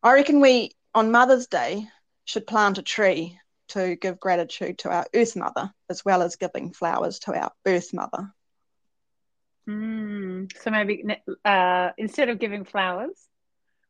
I 0.01 0.13
reckon 0.13 0.39
we 0.39 0.71
on 0.93 1.11
Mother's 1.11 1.47
Day 1.47 1.88
should 2.25 2.47
plant 2.47 2.77
a 2.77 2.83
tree 2.83 3.38
to 3.69 3.95
give 3.95 4.19
gratitude 4.19 4.79
to 4.79 4.89
our 4.89 5.05
Earth 5.13 5.35
Mother 5.35 5.71
as 5.89 6.03
well 6.03 6.21
as 6.21 6.35
giving 6.35 6.73
flowers 6.73 7.19
to 7.19 7.33
our 7.33 7.51
Earth 7.65 7.93
Mother. 7.93 8.31
Mm, 9.67 10.51
so 10.59 10.71
maybe 10.71 11.03
uh, 11.45 11.89
instead 11.97 12.29
of 12.29 12.39
giving 12.39 12.65
flowers, 12.65 13.27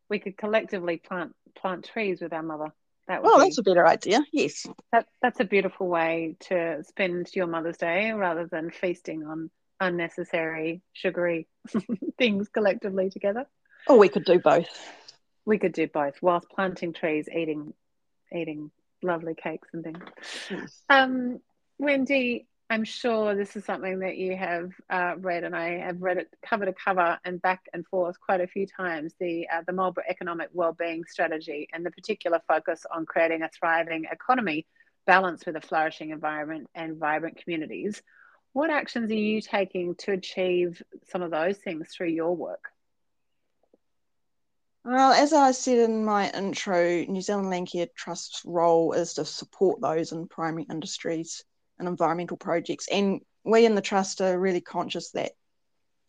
we 0.10 0.20
could 0.20 0.38
collectively 0.38 0.98
plant 0.98 1.34
plant 1.56 1.86
trees 1.86 2.20
with 2.22 2.34
our 2.34 2.44
mother. 2.44 2.74
That 3.10 3.24
would 3.24 3.32
oh, 3.34 3.38
be, 3.40 3.46
that's 3.46 3.58
a 3.58 3.64
better 3.64 3.88
idea. 3.88 4.24
Yes, 4.32 4.68
that 4.92 5.08
that's 5.20 5.40
a 5.40 5.44
beautiful 5.44 5.88
way 5.88 6.36
to 6.42 6.84
spend 6.88 7.30
your 7.34 7.48
Mother's 7.48 7.78
Day 7.78 8.12
rather 8.12 8.46
than 8.46 8.70
feasting 8.70 9.26
on 9.26 9.50
unnecessary 9.80 10.84
sugary 10.94 11.48
things 12.20 12.50
collectively 12.50 13.10
together. 13.10 13.48
Or 13.88 13.98
we 13.98 14.10
could 14.10 14.26
do 14.26 14.40
both. 14.40 14.70
We 15.44 15.58
could 15.58 15.74
do 15.74 15.88
both 15.88 16.22
whilst 16.22 16.50
planting 16.52 16.94
trees, 16.94 17.28
eating 17.36 17.74
eating 18.32 18.70
lovely 19.02 19.34
cakes 19.34 19.70
and 19.74 19.84
things. 19.84 20.04
Yes. 20.52 20.84
Um, 20.88 21.40
Wendy, 21.80 22.46
I'm 22.72 22.84
sure 22.84 23.34
this 23.34 23.56
is 23.56 23.66
something 23.66 24.00
that 24.00 24.18
you 24.18 24.38
have 24.38 24.72
uh, 24.92 25.16
read, 25.18 25.44
and 25.44 25.56
I 25.56 25.80
have 25.80 26.04
read 26.04 26.18
it 26.18 26.30
cover 26.46 26.66
to 26.66 26.74
cover 26.74 27.18
and 27.26 27.42
back 27.42 27.68
and 27.74 27.86
forth 27.88 28.20
quite 28.20 28.42
a 28.42 28.48
few 28.48 28.68
times. 28.68 29.16
The 29.20 29.48
uh, 29.52 29.64
the 29.66 29.74
Marlborough 29.74 30.04
Economic 30.08 30.50
Wellbeing 30.54 31.04
Strategy 31.06 31.68
and 31.74 31.84
the 31.84 31.90
particular 31.90 32.40
focus 32.48 32.86
on 32.94 33.08
creating 33.08 33.42
a 33.42 33.50
thriving 33.50 34.06
economy 34.12 34.68
balanced 35.08 35.48
with 35.48 35.56
a 35.56 35.62
flourishing 35.62 36.12
environment 36.12 36.70
and 36.76 36.98
vibrant 36.98 37.42
communities. 37.42 38.04
What 38.54 38.70
actions 38.70 39.10
are 39.12 39.16
you 39.16 39.42
taking 39.42 39.96
to 39.96 40.12
achieve 40.12 40.84
some 41.08 41.24
of 41.24 41.32
those 41.32 41.58
things 41.58 41.90
through 41.90 42.10
your 42.10 42.36
work? 42.36 42.66
Well, 44.86 45.12
as 45.12 45.34
I 45.34 45.52
said 45.52 45.80
in 45.80 46.06
my 46.06 46.30
intro, 46.32 47.04
New 47.06 47.22
Zealand 47.22 47.48
Landcare 47.48 47.90
Trust's 47.96 48.44
role 48.46 48.94
is 48.94 49.16
to 49.16 49.26
support 49.26 49.82
those 49.82 50.12
in 50.12 50.28
primary 50.28 50.68
industries 50.70 51.44
and 51.80 51.88
environmental 51.88 52.38
projects. 52.38 52.88
And 52.92 53.22
we 53.44 53.66
in 53.66 53.76
the 53.76 53.82
Trust 53.82 54.22
are 54.22 54.40
really 54.40 54.62
conscious 54.62 55.12
that 55.12 55.32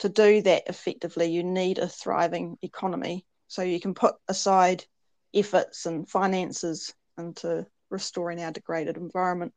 to 0.00 0.08
do 0.08 0.42
that 0.42 0.64
effectively, 0.66 1.26
you 1.26 1.42
need 1.42 1.78
a 1.78 1.88
thriving 1.88 2.56
economy. 2.62 3.24
So 3.48 3.62
you 3.62 3.80
can 3.80 3.94
put 3.94 4.14
aside 4.28 4.84
efforts 5.34 5.86
and 5.86 6.08
finances 6.08 6.94
into 7.18 7.66
restoring 7.90 8.42
our 8.42 8.52
degraded 8.52 8.96
environment. 8.96 9.52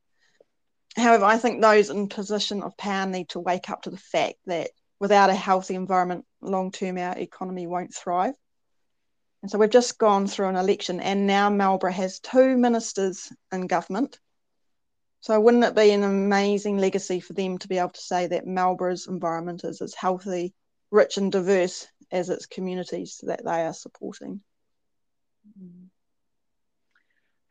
However, 0.96 1.26
I 1.26 1.38
think 1.38 1.62
those 1.62 1.90
in 1.90 2.08
position 2.08 2.62
of 2.62 2.78
power 2.78 3.08
need 3.08 3.30
to 3.30 3.40
wake 3.40 3.70
up 3.70 3.84
to 3.84 3.90
the 3.90 3.98
fact 3.98 4.36
that 4.46 4.72
without 5.00 5.30
a 5.30 5.36
healthy 5.36 5.76
environment, 5.76 6.26
long 6.42 6.72
term, 6.72 6.98
our 6.98 7.18
economy 7.18 7.68
won't 7.68 7.94
thrive. 7.94 8.34
And 9.42 9.52
so 9.52 9.58
we've 9.58 9.70
just 9.70 9.98
gone 9.98 10.28
through 10.28 10.48
an 10.48 10.56
election, 10.56 11.00
and 11.00 11.28
now 11.28 11.50
Marlborough 11.50 11.92
has 11.92 12.20
two 12.20 12.58
ministers 12.58 13.32
in 13.52 13.68
government. 13.68 14.20
So 15.24 15.40
wouldn't 15.40 15.64
it 15.64 15.74
be 15.74 15.92
an 15.92 16.04
amazing 16.04 16.80
legacy 16.80 17.22
for 17.22 17.32
them 17.32 17.58
to 17.60 17.70
be 17.70 17.78
able 17.78 17.92
to 17.92 18.02
say 18.02 18.28
that 18.28 18.46
Marlborough's 18.46 19.08
environment 19.08 19.64
is 19.64 19.82
as 19.82 19.94
healthy, 19.94 20.54
rich, 20.92 21.16
and 21.16 21.32
diverse 21.32 21.88
as 22.12 22.30
its 22.30 22.46
communities 22.46 23.22
that 23.24 23.46
they 23.46 23.64
are 23.64 23.74
supporting? 23.74 24.42
Mm-hmm. 25.58 25.86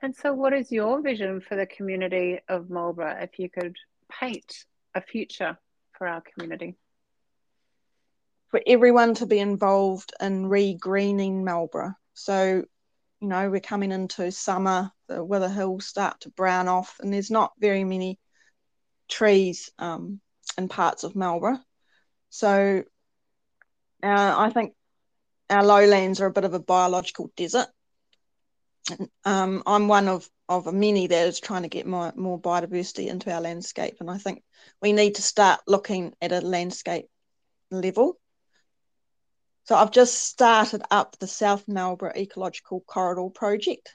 And 0.03 0.15
so, 0.15 0.35
what 0.35 0.53
is 0.53 0.71
your 0.71 1.01
vision 1.01 1.41
for 1.41 1.57
the 1.57 1.65
community 1.65 2.41
of 2.47 2.69
Marlborough 2.69 3.23
if 3.23 3.39
you 3.39 3.49
could 3.49 3.75
paint 4.21 4.67
a 4.95 5.01
future 5.01 5.57
for 5.97 6.07
our 6.07 6.21
community? 6.21 6.77
for 8.51 8.61
everyone 8.67 9.15
to 9.15 9.25
be 9.25 9.39
involved 9.39 10.13
in 10.21 10.47
re-greening 10.47 11.43
Marlborough. 11.43 11.95
So, 12.13 12.65
you 13.23 13.29
know, 13.29 13.49
we're 13.49 13.61
coming 13.61 13.93
into 13.93 14.33
summer, 14.33 14.91
the 15.07 15.23
weather 15.23 15.49
hills 15.49 15.87
start 15.87 16.21
to 16.23 16.31
brown 16.31 16.67
off, 16.67 16.97
and 16.99 17.15
there's 17.15 17.31
not 17.31 17.53
very 17.57 17.85
many 17.85 18.19
trees 19.09 19.71
um, 19.79 20.21
in 20.59 20.67
parts 20.67 21.05
of 21.05 21.15
Marlborough. 21.15 21.61
So, 22.31 22.83
uh, 24.03 24.35
I 24.37 24.51
think 24.51 24.75
our 25.49 25.65
lowlands 25.65 26.21
are 26.21 26.27
a 26.27 26.33
bit 26.33 26.43
of 26.43 26.55
a 26.55 26.59
biological 26.59 27.31
desert. 27.37 27.69
Um, 29.25 29.63
I'm 29.67 29.87
one 29.87 30.09
of, 30.09 30.29
of 30.49 30.75
many 30.75 31.07
that 31.07 31.29
is 31.29 31.39
trying 31.39 31.63
to 31.63 31.69
get 31.69 31.87
more, 31.87 32.13
more 32.17 32.41
biodiversity 32.41 33.07
into 33.07 33.33
our 33.33 33.41
landscape, 33.41 33.99
and 34.01 34.11
I 34.11 34.19
think 34.19 34.43
we 34.81 34.93
need 34.93 35.15
to 35.15 35.23
start 35.23 35.61
looking 35.69 36.13
at 36.21 36.33
a 36.33 36.41
landscape 36.41 37.07
level 37.71 38.19
so 39.65 39.77
I've 39.77 39.93
just 39.93 40.25
started 40.25 40.83
up 40.91 41.19
the 41.19 41.27
South 41.27 41.69
Marlborough 41.69 42.17
Ecological 42.17 42.81
Corridor 42.87 43.29
project, 43.31 43.93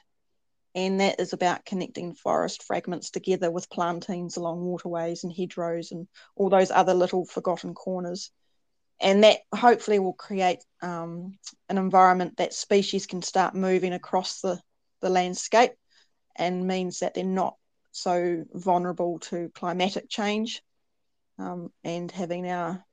and 0.74 1.00
that 1.00 1.20
is 1.20 1.32
about 1.32 1.64
connecting 1.64 2.14
forest 2.14 2.62
fragments 2.62 3.10
together 3.10 3.50
with 3.50 3.70
plantings 3.70 4.36
along 4.36 4.60
waterways 4.60 5.24
and 5.24 5.32
hedgerows 5.32 5.92
and 5.92 6.08
all 6.36 6.48
those 6.48 6.70
other 6.70 6.94
little 6.94 7.24
forgotten 7.24 7.74
corners. 7.74 8.30
And 9.00 9.22
that 9.24 9.40
hopefully 9.54 9.98
will 9.98 10.14
create 10.14 10.64
um, 10.82 11.38
an 11.68 11.78
environment 11.78 12.38
that 12.38 12.52
species 12.52 13.06
can 13.06 13.22
start 13.22 13.54
moving 13.54 13.92
across 13.92 14.40
the, 14.40 14.60
the 15.00 15.10
landscape 15.10 15.72
and 16.34 16.66
means 16.66 17.00
that 17.00 17.14
they're 17.14 17.24
not 17.24 17.56
so 17.92 18.44
vulnerable 18.52 19.18
to 19.18 19.50
climatic 19.54 20.08
change 20.08 20.62
um, 21.38 21.70
and 21.84 22.10
having 22.10 22.48
our 22.48 22.84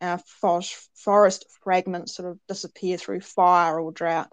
our 0.00 0.18
forest, 0.40 0.88
forest 0.94 1.46
fragments 1.62 2.16
sort 2.16 2.30
of 2.30 2.38
disappear 2.48 2.96
through 2.96 3.20
fire 3.20 3.78
or 3.80 3.92
drought. 3.92 4.32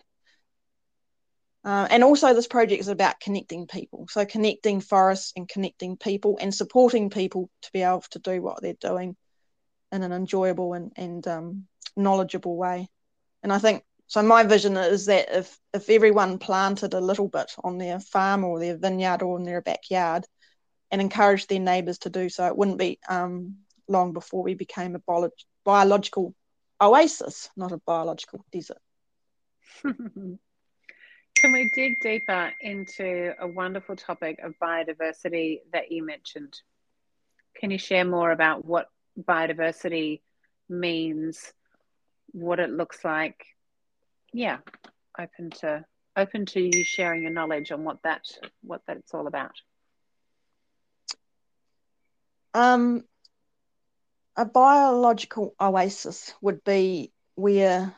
Uh, 1.63 1.87
and 1.91 2.03
also, 2.03 2.33
this 2.33 2.47
project 2.47 2.81
is 2.81 2.87
about 2.87 3.19
connecting 3.19 3.67
people. 3.67 4.07
So, 4.09 4.25
connecting 4.25 4.81
forests 4.81 5.31
and 5.35 5.47
connecting 5.47 5.95
people 5.95 6.39
and 6.41 6.53
supporting 6.53 7.11
people 7.11 7.49
to 7.61 7.71
be 7.71 7.83
able 7.83 8.03
to 8.11 8.19
do 8.19 8.41
what 8.41 8.61
they're 8.61 8.73
doing 8.73 9.15
in 9.91 10.01
an 10.01 10.11
enjoyable 10.11 10.73
and, 10.73 10.91
and 10.95 11.27
um, 11.27 11.67
knowledgeable 11.95 12.55
way. 12.55 12.87
And 13.43 13.53
I 13.53 13.59
think 13.59 13.83
so. 14.07 14.23
My 14.23 14.43
vision 14.43 14.75
is 14.75 15.05
that 15.05 15.27
if, 15.31 15.57
if 15.73 15.89
everyone 15.89 16.39
planted 16.39 16.95
a 16.95 16.99
little 16.99 17.27
bit 17.27 17.51
on 17.63 17.77
their 17.77 17.99
farm 17.99 18.43
or 18.43 18.59
their 18.59 18.77
vineyard 18.77 19.21
or 19.21 19.37
in 19.37 19.45
their 19.45 19.61
backyard 19.61 20.25
and 20.89 20.99
encouraged 20.99 21.49
their 21.49 21.59
neighbours 21.59 21.99
to 21.99 22.09
do 22.09 22.29
so, 22.29 22.47
it 22.47 22.57
wouldn't 22.57 22.79
be 22.79 22.99
um, 23.07 23.57
long 23.87 24.13
before 24.13 24.43
we 24.43 24.55
became 24.55 24.95
a 24.95 24.99
biological 25.63 26.35
oasis, 26.79 27.49
not 27.55 27.71
a 27.71 27.77
biological 27.77 28.45
desert. 28.51 28.79
Can 29.83 30.39
we 31.53 31.71
dig 31.73 31.93
deeper 32.01 32.51
into 32.61 33.33
a 33.39 33.47
wonderful 33.47 33.95
topic 33.95 34.39
of 34.43 34.53
biodiversity 34.61 35.59
that 35.73 35.91
you 35.91 36.05
mentioned? 36.05 36.53
Can 37.59 37.71
you 37.71 37.77
share 37.77 38.05
more 38.05 38.31
about 38.31 38.65
what 38.65 38.87
biodiversity 39.19 40.21
means, 40.69 41.51
what 42.27 42.59
it 42.59 42.69
looks 42.69 43.03
like? 43.03 43.43
Yeah, 44.33 44.57
open 45.19 45.49
to 45.61 45.85
open 46.15 46.45
to 46.45 46.59
you 46.59 46.83
sharing 46.83 47.23
your 47.23 47.31
knowledge 47.31 47.71
on 47.71 47.83
what 47.83 47.97
that 48.03 48.21
what 48.61 48.81
that's 48.87 49.13
all 49.13 49.27
about. 49.27 49.53
Um, 52.53 53.03
a 54.35 54.45
biological 54.45 55.53
oasis 55.59 56.33
would 56.41 56.63
be 56.63 57.11
where 57.35 57.93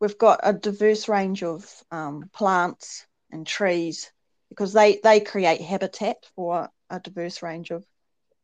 we've 0.00 0.18
got 0.18 0.40
a 0.42 0.52
diverse 0.52 1.08
range 1.08 1.42
of 1.42 1.66
um, 1.90 2.28
plants 2.32 3.06
and 3.30 3.46
trees 3.46 4.12
because 4.48 4.72
they, 4.72 5.00
they 5.02 5.20
create 5.20 5.60
habitat 5.60 6.16
for 6.34 6.68
a 6.90 7.00
diverse 7.00 7.42
range 7.42 7.70
of 7.70 7.84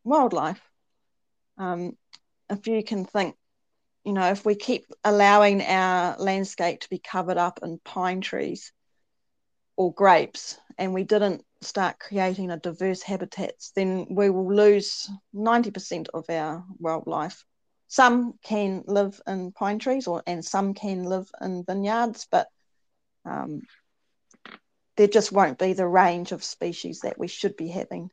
wildlife. 0.02 0.61
Um, 1.56 1.96
if 2.50 2.66
you 2.66 2.82
can 2.82 3.04
think, 3.04 3.37
you 4.04 4.12
know, 4.12 4.30
if 4.30 4.44
we 4.44 4.54
keep 4.54 4.87
allowing 5.02 5.62
our 5.62 6.16
landscape 6.18 6.80
to 6.80 6.90
be 6.90 6.99
covered 6.99 7.38
up 7.38 7.61
in 7.62 7.80
pine 7.84 8.20
trees 8.20 8.73
or 9.76 9.92
grapes 9.94 10.58
and 10.76 10.92
we 10.92 11.04
didn't 11.04 11.44
start 11.64 11.99
creating 11.99 12.50
a 12.50 12.59
diverse 12.59 13.02
habitats, 13.02 13.73
then 13.75 14.06
we 14.11 14.30
will 14.30 14.54
lose 14.54 15.11
90% 15.35 16.09
of 16.14 16.25
our 16.28 16.64
wildlife. 16.78 17.44
Some 17.88 18.35
can 18.42 18.83
live 18.87 19.21
in 19.26 19.52
pine 19.52 19.78
trees 19.78 20.06
or 20.06 20.23
and 20.26 20.44
some 20.44 20.75
can 20.75 21.04
live 21.04 21.28
in 21.40 21.64
vineyards, 21.64 22.26
but 22.30 22.49
um, 23.25 23.62
there 24.97 25.09
just 25.09 25.33
won't 25.33 25.59
be 25.59 25.73
the 25.73 25.87
range 25.87 26.33
of 26.33 26.44
species 26.44 27.00
that 27.00 27.18
we 27.18 27.28
should 27.28 27.56
be 27.56 27.68
having. 27.68 28.11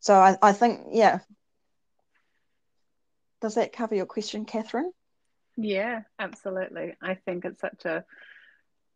so 0.00 0.14
I, 0.14 0.36
I 0.40 0.52
think 0.52 0.88
yeah 0.92 1.18
does 3.40 3.54
that 3.56 3.72
cover 3.72 3.94
your 3.94 4.06
question 4.06 4.44
catherine 4.44 4.92
yeah 5.56 6.02
absolutely 6.18 6.94
i 7.02 7.14
think 7.14 7.44
it's 7.44 7.60
such 7.60 7.84
a 7.84 8.04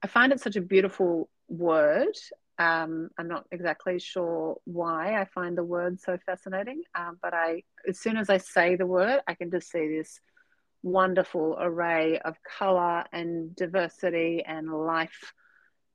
i 0.03 0.07
find 0.07 0.33
it 0.33 0.41
such 0.41 0.57
a 0.57 0.61
beautiful 0.61 1.29
word 1.49 2.15
um, 2.61 3.09
I'm 3.17 3.27
not 3.27 3.47
exactly 3.51 3.99
sure 3.99 4.59
why 4.65 5.19
I 5.19 5.25
find 5.25 5.57
the 5.57 5.65
word 5.65 5.99
so 5.99 6.19
fascinating, 6.27 6.83
um, 6.95 7.19
but 7.23 7.33
I, 7.33 7.63
as 7.89 7.99
soon 7.99 8.19
as 8.19 8.29
I 8.29 8.37
say 8.37 8.77
the 8.77 8.87
word, 8.87 9.21
I 9.27 9.33
can 9.35 9.51
just 9.51 9.71
see 9.71 9.89
this 9.89 10.21
wonderful 10.83 11.57
array 11.59 12.19
of 12.19 12.37
color 12.59 13.05
and 13.15 13.57
diversity 13.57 14.43
and 14.47 14.71
life 14.71 15.33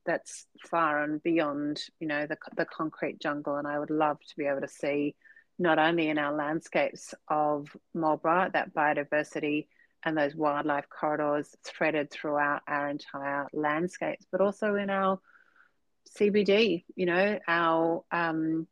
that's 0.06 0.46
far 0.68 1.04
and 1.04 1.22
beyond, 1.22 1.80
you 2.00 2.08
know, 2.08 2.26
the, 2.26 2.36
the 2.56 2.64
concrete 2.64 3.20
jungle. 3.20 3.58
And 3.58 3.68
I 3.68 3.78
would 3.78 3.90
love 3.90 4.18
to 4.18 4.36
be 4.36 4.46
able 4.46 4.62
to 4.62 4.68
see 4.68 5.14
not 5.60 5.78
only 5.78 6.08
in 6.08 6.18
our 6.18 6.34
landscapes 6.34 7.14
of 7.28 7.68
Marlborough 7.94 8.50
that 8.54 8.74
biodiversity 8.74 9.68
and 10.02 10.18
those 10.18 10.34
wildlife 10.34 10.86
corridors 10.88 11.54
threaded 11.64 12.10
throughout 12.10 12.62
our 12.66 12.88
entire 12.88 13.46
landscapes, 13.52 14.26
but 14.32 14.40
also 14.40 14.74
in 14.74 14.90
our 14.90 15.20
CBD, 16.18 16.84
you 16.94 17.06
know, 17.06 17.38
our 17.46 18.04
um, 18.10 18.66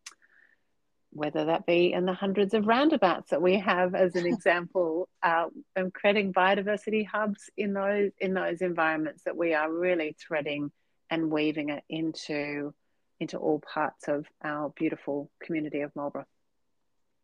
whether 1.10 1.44
that 1.44 1.64
be 1.64 1.92
in 1.92 2.06
the 2.06 2.12
hundreds 2.12 2.54
of 2.54 2.66
roundabouts 2.66 3.30
that 3.30 3.40
we 3.40 3.58
have 3.60 3.94
as 3.94 4.16
an 4.16 4.26
example, 4.32 5.08
uh, 5.22 5.46
and 5.76 5.94
creating 5.94 6.32
biodiversity 6.32 7.06
hubs 7.06 7.50
in 7.56 7.72
those 7.72 8.10
in 8.18 8.34
those 8.34 8.60
environments 8.60 9.24
that 9.24 9.36
we 9.36 9.54
are 9.54 9.72
really 9.72 10.16
threading 10.18 10.70
and 11.10 11.30
weaving 11.30 11.68
it 11.68 11.84
into 11.88 12.74
into 13.20 13.38
all 13.38 13.60
parts 13.60 14.08
of 14.08 14.26
our 14.42 14.70
beautiful 14.70 15.30
community 15.40 15.80
of 15.80 15.94
Marlborough. 15.94 16.26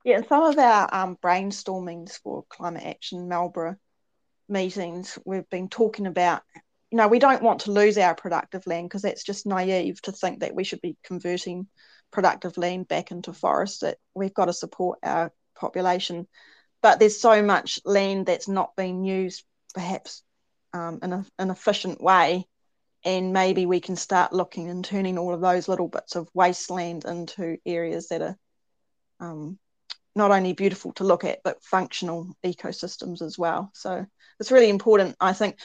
Yeah, 0.04 0.18
and 0.18 0.26
some 0.26 0.44
of 0.44 0.58
our 0.58 0.88
um, 0.92 1.18
brainstormings 1.22 2.12
for 2.22 2.44
climate 2.48 2.84
action 2.86 3.28
Marlborough 3.28 3.76
meetings, 4.48 5.18
we've 5.24 5.48
been 5.50 5.68
talking 5.68 6.06
about 6.06 6.42
you 6.90 6.96
know, 6.96 7.08
we 7.08 7.18
don't 7.18 7.42
want 7.42 7.62
to 7.62 7.72
lose 7.72 7.96
our 7.98 8.14
productive 8.14 8.66
land 8.66 8.88
because 8.88 9.02
that's 9.02 9.22
just 9.22 9.46
naive 9.46 10.02
to 10.02 10.12
think 10.12 10.40
that 10.40 10.54
we 10.54 10.64
should 10.64 10.80
be 10.80 10.96
converting 11.04 11.68
productive 12.10 12.58
land 12.58 12.88
back 12.88 13.10
into 13.10 13.32
forest. 13.32 13.82
That 13.82 13.98
we've 14.14 14.34
got 14.34 14.46
to 14.46 14.52
support 14.52 14.98
our 15.02 15.32
population, 15.54 16.26
but 16.82 16.98
there's 16.98 17.20
so 17.20 17.42
much 17.42 17.80
land 17.84 18.26
that's 18.26 18.48
not 18.48 18.74
being 18.76 19.04
used, 19.04 19.44
perhaps 19.72 20.22
um, 20.72 20.98
in 21.02 21.12
a, 21.12 21.24
an 21.38 21.50
efficient 21.50 22.02
way, 22.02 22.46
and 23.04 23.32
maybe 23.32 23.66
we 23.66 23.80
can 23.80 23.96
start 23.96 24.32
looking 24.32 24.68
and 24.68 24.84
turning 24.84 25.16
all 25.16 25.32
of 25.32 25.40
those 25.40 25.68
little 25.68 25.88
bits 25.88 26.16
of 26.16 26.28
wasteland 26.34 27.04
into 27.04 27.56
areas 27.64 28.08
that 28.08 28.22
are 28.22 28.36
um, 29.20 29.58
not 30.16 30.32
only 30.32 30.54
beautiful 30.54 30.92
to 30.94 31.04
look 31.04 31.24
at 31.24 31.38
but 31.44 31.62
functional 31.62 32.34
ecosystems 32.44 33.22
as 33.22 33.38
well. 33.38 33.70
So 33.74 34.04
it's 34.40 34.50
really 34.50 34.70
important, 34.70 35.16
I 35.20 35.32
think 35.34 35.58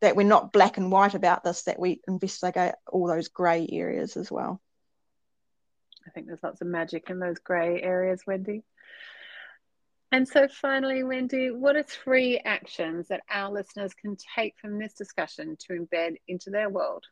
that 0.00 0.16
we're 0.16 0.26
not 0.26 0.52
black 0.52 0.76
and 0.76 0.92
white 0.92 1.14
about 1.14 1.42
this, 1.42 1.64
that 1.64 1.78
we 1.78 2.00
investigate 2.06 2.74
all 2.86 3.06
those 3.06 3.28
grey 3.28 3.66
areas 3.70 4.16
as 4.16 4.30
well. 4.30 4.60
I 6.06 6.10
think 6.10 6.26
there's 6.26 6.42
lots 6.42 6.60
of 6.60 6.68
magic 6.68 7.10
in 7.10 7.18
those 7.18 7.38
grey 7.38 7.80
areas, 7.82 8.22
Wendy. 8.26 8.62
And 10.12 10.28
so, 10.28 10.46
finally, 10.46 11.02
Wendy, 11.02 11.50
what 11.50 11.76
are 11.76 11.82
three 11.82 12.38
actions 12.38 13.08
that 13.08 13.22
our 13.28 13.50
listeners 13.50 13.92
can 13.94 14.16
take 14.36 14.54
from 14.58 14.78
this 14.78 14.94
discussion 14.94 15.56
to 15.60 15.72
embed 15.72 16.16
into 16.28 16.50
their 16.50 16.70
world? 16.70 17.04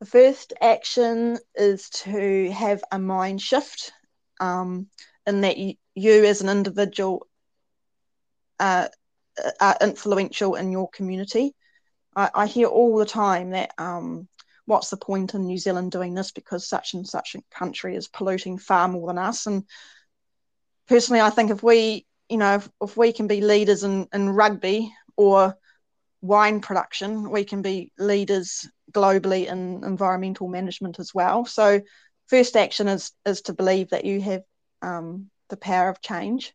The 0.00 0.06
first 0.06 0.52
action 0.60 1.38
is 1.54 1.88
to 1.90 2.50
have 2.52 2.84
a 2.92 2.98
mind 2.98 3.40
shift, 3.40 3.92
um, 4.38 4.86
in 5.26 5.40
that 5.40 5.56
you, 5.56 5.74
you 5.94 6.24
as 6.24 6.42
an 6.42 6.48
individual 6.48 7.26
uh, 8.60 8.88
are 9.60 9.76
influential 9.80 10.54
in 10.54 10.70
your 10.70 10.88
community. 10.90 11.54
I, 12.16 12.30
I 12.34 12.46
hear 12.46 12.66
all 12.66 12.96
the 12.96 13.06
time 13.06 13.50
that 13.50 13.72
um, 13.78 14.28
what's 14.66 14.90
the 14.90 14.96
point 14.96 15.34
in 15.34 15.46
New 15.46 15.58
Zealand 15.58 15.92
doing 15.92 16.14
this 16.14 16.32
because 16.32 16.68
such 16.68 16.94
and 16.94 17.06
such 17.06 17.34
a 17.34 17.42
country 17.56 17.96
is 17.96 18.08
polluting 18.08 18.58
far 18.58 18.88
more 18.88 19.08
than 19.08 19.18
us. 19.18 19.46
And 19.46 19.64
personally, 20.88 21.20
I 21.20 21.30
think 21.30 21.50
if 21.50 21.62
we, 21.62 22.06
you 22.28 22.36
know, 22.36 22.56
if, 22.56 22.68
if 22.80 22.96
we 22.96 23.12
can 23.12 23.26
be 23.26 23.40
leaders 23.40 23.84
in, 23.84 24.08
in 24.12 24.30
rugby 24.30 24.92
or 25.16 25.56
wine 26.20 26.60
production, 26.60 27.30
we 27.30 27.44
can 27.44 27.62
be 27.62 27.92
leaders 27.98 28.68
globally 28.92 29.46
in 29.46 29.84
environmental 29.84 30.48
management 30.48 30.98
as 30.98 31.14
well. 31.14 31.44
So, 31.44 31.80
first 32.28 32.56
action 32.56 32.88
is 32.88 33.12
is 33.26 33.42
to 33.42 33.52
believe 33.52 33.90
that 33.90 34.06
you 34.06 34.20
have 34.22 34.42
um, 34.80 35.30
the 35.50 35.56
power 35.56 35.90
of 35.90 36.00
change 36.00 36.54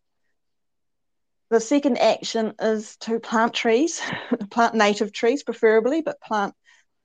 the 1.50 1.60
second 1.60 1.98
action 1.98 2.54
is 2.60 2.96
to 2.98 3.20
plant 3.20 3.54
trees, 3.54 4.02
plant 4.52 4.76
native 4.76 5.12
trees 5.12 5.44
preferably, 5.44 6.02
but 6.02 6.22
plant 6.22 6.54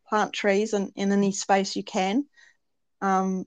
plant 0.09 0.33
trees 0.33 0.75
in, 0.75 0.93
in 0.97 1.13
any 1.13 1.33
space 1.33 1.77
you 1.77 1.83
can. 1.83 2.27
Um, 3.01 3.47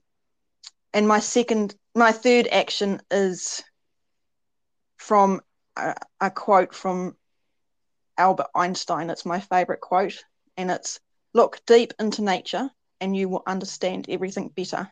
and 0.92 1.06
my 1.06 1.20
second, 1.20 1.74
my 1.94 2.12
third 2.12 2.48
action 2.48 3.00
is 3.10 3.62
from 4.96 5.40
a, 5.76 5.94
a 6.20 6.30
quote 6.30 6.74
from 6.74 7.16
Albert 8.16 8.48
Einstein. 8.54 9.10
It's 9.10 9.24
my 9.24 9.38
favorite 9.38 9.80
quote, 9.80 10.24
and 10.56 10.70
it's 10.70 10.98
look 11.32 11.64
deep 11.66 11.94
into 12.00 12.22
nature 12.22 12.68
and 13.00 13.16
you 13.16 13.28
will 13.28 13.44
understand 13.46 14.06
everything 14.08 14.48
better. 14.48 14.90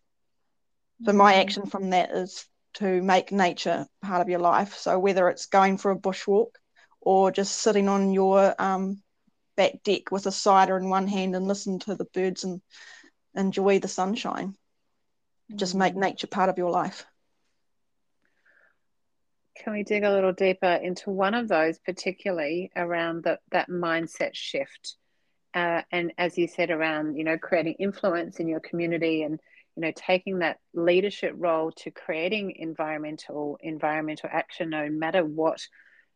So 1.05 1.13
my 1.13 1.35
mm. 1.35 1.39
action 1.39 1.67
from 1.67 1.91
that 1.91 2.11
is 2.11 2.47
to 2.77 3.03
make 3.03 3.33
nature 3.33 3.87
part 4.03 4.21
of 4.21 4.29
your 4.29 4.39
life. 4.39 4.75
So 4.75 4.99
whether 4.99 5.29
it's 5.29 5.47
going 5.47 5.79
for 5.79 5.91
a 5.91 5.99
bushwalk 5.99 6.51
or 7.01 7.31
just 7.31 7.59
sitting 7.59 7.89
on 7.89 8.13
your 8.13 8.55
um, 8.59 9.03
back 9.57 9.83
deck 9.85 10.11
with 10.11 10.27
a 10.27 10.33
cider 10.33 10.77
in 10.77 10.91
one 10.91 11.07
hand 11.07 11.35
and 11.35 11.47
listen 11.47 11.79
to 11.81 11.95
the 11.95 12.05
birds 12.05 12.45
and 12.45 12.61
enjoy 13.35 13.79
the 13.79 13.89
sunshine. 13.89 14.55
Just 15.55 15.75
make 15.75 15.95
mm. 15.95 15.99
nature 16.01 16.27
part 16.27 16.51
of 16.51 16.59
your 16.59 16.71
life. 16.71 17.07
Can 19.63 19.73
we 19.73 19.85
dig 19.85 20.05
a 20.05 20.13
little 20.13 20.33
deeper 20.33 20.73
into 20.73 21.11
one 21.11 21.35
of 21.35 21.49
those, 21.49 21.79
particularly 21.79 22.71
around 22.77 23.25
the, 23.25 23.39
that 23.53 23.71
mindset 23.71 24.35
shift? 24.35 24.97
Uh, 25.55 25.81
and 25.91 26.13
as 26.19 26.37
you 26.37 26.47
said, 26.47 26.71
around 26.71 27.17
you 27.17 27.25
know 27.25 27.39
creating 27.39 27.77
influence 27.79 28.39
in 28.39 28.49
your 28.49 28.61
community 28.61 29.23
and 29.23 29.41
you 29.77 29.83
know 29.83 29.93
taking 29.95 30.41
that 30.41 30.59
leadership 30.75 31.35
role 31.37 31.71
to 31.73 31.91
creating 31.91 32.55
environmental 32.57 33.59
environmental 33.61 34.29
action 34.33 34.71
no 34.71 34.89
matter 34.89 35.25
what 35.25 35.61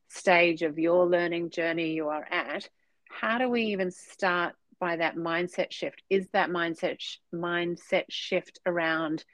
stage 0.08 0.62
of 0.62 0.78
your 0.78 1.06
learning 1.06 1.50
journey 1.50 1.92
you 1.92 2.08
are 2.08 2.26
at 2.30 2.68
how 3.10 3.38
do 3.38 3.48
we 3.48 3.64
even 3.64 3.90
start 3.90 4.54
by 4.80 4.96
that 4.96 5.16
mindset 5.16 5.70
shift? 5.70 6.02
Is 6.08 6.26
that 6.32 6.48
mindset 6.48 6.96
sh- 6.98 7.18
mindset 7.32 8.04
shift 8.08 8.58
around 8.64 9.24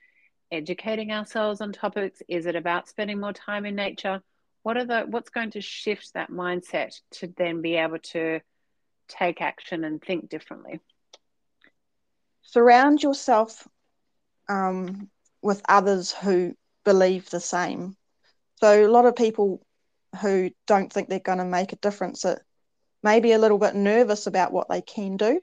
educating 0.50 1.12
ourselves 1.12 1.60
on 1.60 1.72
topics? 1.72 2.20
Is 2.28 2.46
it 2.46 2.56
about 2.56 2.88
spending 2.88 3.20
more 3.20 3.32
time 3.32 3.64
in 3.64 3.76
nature? 3.76 4.20
What 4.64 4.76
are 4.76 4.84
the 4.84 5.02
what's 5.08 5.30
going 5.30 5.52
to 5.52 5.60
shift 5.60 6.12
that 6.14 6.30
mindset 6.30 7.00
to 7.12 7.32
then 7.36 7.62
be 7.62 7.76
able 7.76 8.00
to 8.10 8.40
take 9.08 9.40
action 9.40 9.84
and 9.84 10.02
think 10.02 10.28
differently? 10.28 10.80
Surround 12.42 13.02
yourself 13.02 13.68
um, 14.48 15.08
with 15.42 15.62
others 15.68 16.12
who 16.12 16.54
believe 16.84 17.28
the 17.30 17.40
same. 17.40 17.96
So 18.60 18.86
a 18.86 18.90
lot 18.90 19.06
of 19.06 19.16
people 19.16 19.60
who 20.20 20.50
don't 20.66 20.92
think 20.92 21.08
they're 21.08 21.20
going 21.20 21.38
to 21.38 21.44
make 21.44 21.72
a 21.72 21.76
difference 21.76 22.24
are 22.24 22.40
maybe 23.02 23.32
a 23.32 23.38
little 23.38 23.58
bit 23.58 23.74
nervous 23.74 24.26
about 24.26 24.52
what 24.52 24.68
they 24.68 24.80
can 24.80 25.16
do. 25.16 25.40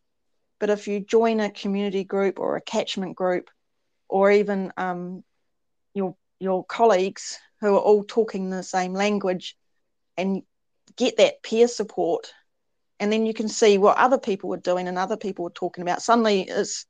But 0.60 0.70
if 0.70 0.88
you 0.88 1.00
join 1.00 1.40
a 1.40 1.52
community 1.52 2.04
group 2.04 2.40
or 2.40 2.56
a 2.56 2.62
catchment 2.62 3.16
group, 3.16 3.50
or 4.10 4.32
even 4.32 4.72
um, 4.78 5.24
your 5.94 6.16
your 6.40 6.64
colleagues 6.66 7.40
who 7.62 7.76
are 7.76 7.80
all 7.80 8.04
talking 8.04 8.50
the 8.50 8.64
same 8.64 8.94
language, 8.94 9.56
and 10.18 10.44
get 10.96 11.18
that 11.18 11.42
peer 11.44 11.68
support, 11.68 12.32
and 13.00 13.12
then 13.12 13.26
you 13.26 13.34
can 13.34 13.50
see 13.50 13.78
what 13.78 13.98
other 13.98 14.18
people 14.20 14.54
are 14.54 14.58
doing 14.58 14.88
and 14.88 14.98
other 14.98 15.18
people 15.18 15.48
are 15.48 15.52
talking 15.52 15.82
about. 15.82 16.02
Suddenly, 16.02 16.44
it's 16.44 16.86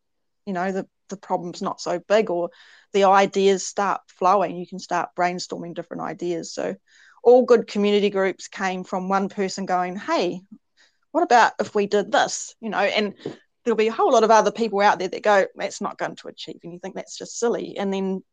you 0.46 0.54
know 0.54 0.72
the 0.72 0.88
the 1.10 1.18
problem's 1.18 1.62
not 1.62 1.82
so 1.82 2.00
big 2.00 2.30
or 2.30 2.50
the 2.94 3.06
ideas 3.06 3.66
start 3.66 4.02
flowing 4.08 4.56
you 4.56 4.68
can 4.68 4.80
start 4.80 5.10
brainstorming 5.18 5.74
different 5.74 6.04
ideas. 6.04 6.54
So 6.54 6.76
all 7.24 7.46
good 7.46 7.68
community 7.68 8.10
groups 8.10 8.48
came 8.48 8.84
from 8.84 9.10
one 9.10 9.30
person 9.30 9.66
going 9.66 9.98
hey 9.98 10.42
what 11.12 11.24
about 11.24 11.54
if 11.60 11.76
we 11.76 11.86
did 11.86 12.12
this? 12.12 12.56
You 12.60 12.70
know 12.70 12.80
and 12.80 13.14
there'll 13.64 13.78
be 13.78 13.88
a 13.88 13.94
whole 13.94 14.12
lot 14.12 14.24
of 14.24 14.32
other 14.32 14.52
people 14.52 14.82
out 14.82 15.00
there 15.00 15.08
that 15.08 15.24
go 15.24 15.46
that's 15.56 15.82
not 15.82 15.98
going 15.98 16.16
to 16.18 16.28
achieve 16.28 16.60
anything 16.64 16.94
that's 16.96 17.18
just 17.18 17.40
silly. 17.40 17.78
And 17.78 17.94
then 17.94 18.24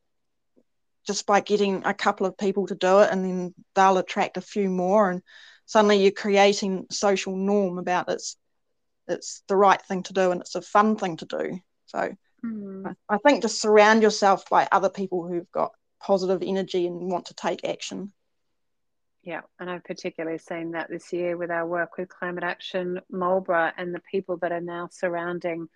just 1.07 1.27
by 1.27 1.41
getting 1.41 1.83
a 1.85 1.95
couple 1.95 2.27
of 2.27 2.37
people 2.37 2.67
to 2.67 2.75
do 2.75 3.01
it 3.01 3.11
and 3.11 3.25
then 3.25 3.55
they'll 3.75 3.99
attract 3.99 4.37
a 4.37 4.43
few 4.43 4.69
more 4.69 5.11
and 5.11 5.23
suddenly 5.67 6.03
you're 6.03 6.13
creating 6.13 6.87
social 6.91 7.37
norm 7.37 7.79
about 7.79 8.11
it's 8.11 8.37
it's 9.09 9.43
the 9.49 9.57
right 9.57 9.81
thing 9.83 10.03
to 10.05 10.13
do 10.13 10.31
and 10.31 10.41
it's 10.41 10.55
a 10.55 10.63
fun 10.63 10.97
thing 10.97 11.17
to 11.17 11.27
do. 11.27 11.59
So 11.87 12.15
Mm. 12.45 12.95
I 13.09 13.19
think 13.19 13.43
just 13.43 13.61
surround 13.61 14.03
yourself 14.03 14.49
by 14.49 14.69
other 14.73 14.91
people 14.91 15.27
who've 15.27 15.51
got 15.53 15.73
positive 16.01 16.43
energy 16.43 16.87
and 16.87 17.11
want 17.11 17.27
to 17.27 17.35
take 17.35 17.65
action. 17.65 18.13
Yeah, 19.23 19.43
and 19.59 19.69
I've 19.69 19.85
particularly 19.85 20.39
seen 20.39 20.71
that 20.71 20.89
this 20.89 21.13
year 21.13 21.37
with 21.37 21.51
our 21.51 21.67
work 21.67 21.99
with 21.99 22.09
Climate 22.09 22.45
Action 22.45 23.01
Marlborough 23.11 23.73
and 23.77 23.95
the 23.95 24.01
people 24.11 24.39
that 24.39 24.53
are 24.53 24.63
now 24.63 24.89
surrounding 24.91 25.69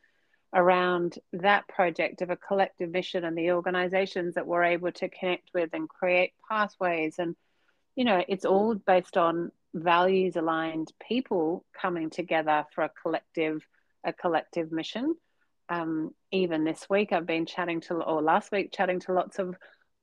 around 0.55 1.19
that 1.33 1.67
project 1.69 2.23
of 2.23 2.31
a 2.31 2.37
collective 2.37 2.91
mission 2.91 3.25
and 3.25 3.37
the 3.37 3.51
organizations 3.51 4.35
that 4.35 4.47
we're 4.47 4.63
able 4.65 4.93
to 4.93 5.09
connect 5.09 5.51
with 5.53 5.71
and 5.73 5.89
create 5.89 6.33
pathways 6.49 7.17
and 7.19 7.35
you 7.97 8.05
know 8.05 8.23
it's 8.29 8.45
all 8.45 8.75
based 8.75 9.17
on 9.17 9.51
values 9.75 10.37
aligned 10.37 10.93
people 11.07 11.65
coming 11.79 12.09
together 12.09 12.65
for 12.73 12.85
a 12.85 12.91
collective 13.03 13.67
a 14.05 14.13
collective 14.13 14.71
mission 14.71 15.17
um, 15.69 16.11
even 16.31 16.65
this 16.65 16.87
week 16.91 17.13
i've 17.13 17.27
been 17.27 17.47
chatting 17.47 17.81
to 17.81 17.95
or 17.95 18.23
last 18.23 18.53
week 18.53 18.73
chatting 18.73 19.01
to 19.01 19.13
lots 19.13 19.39
of 19.39 19.57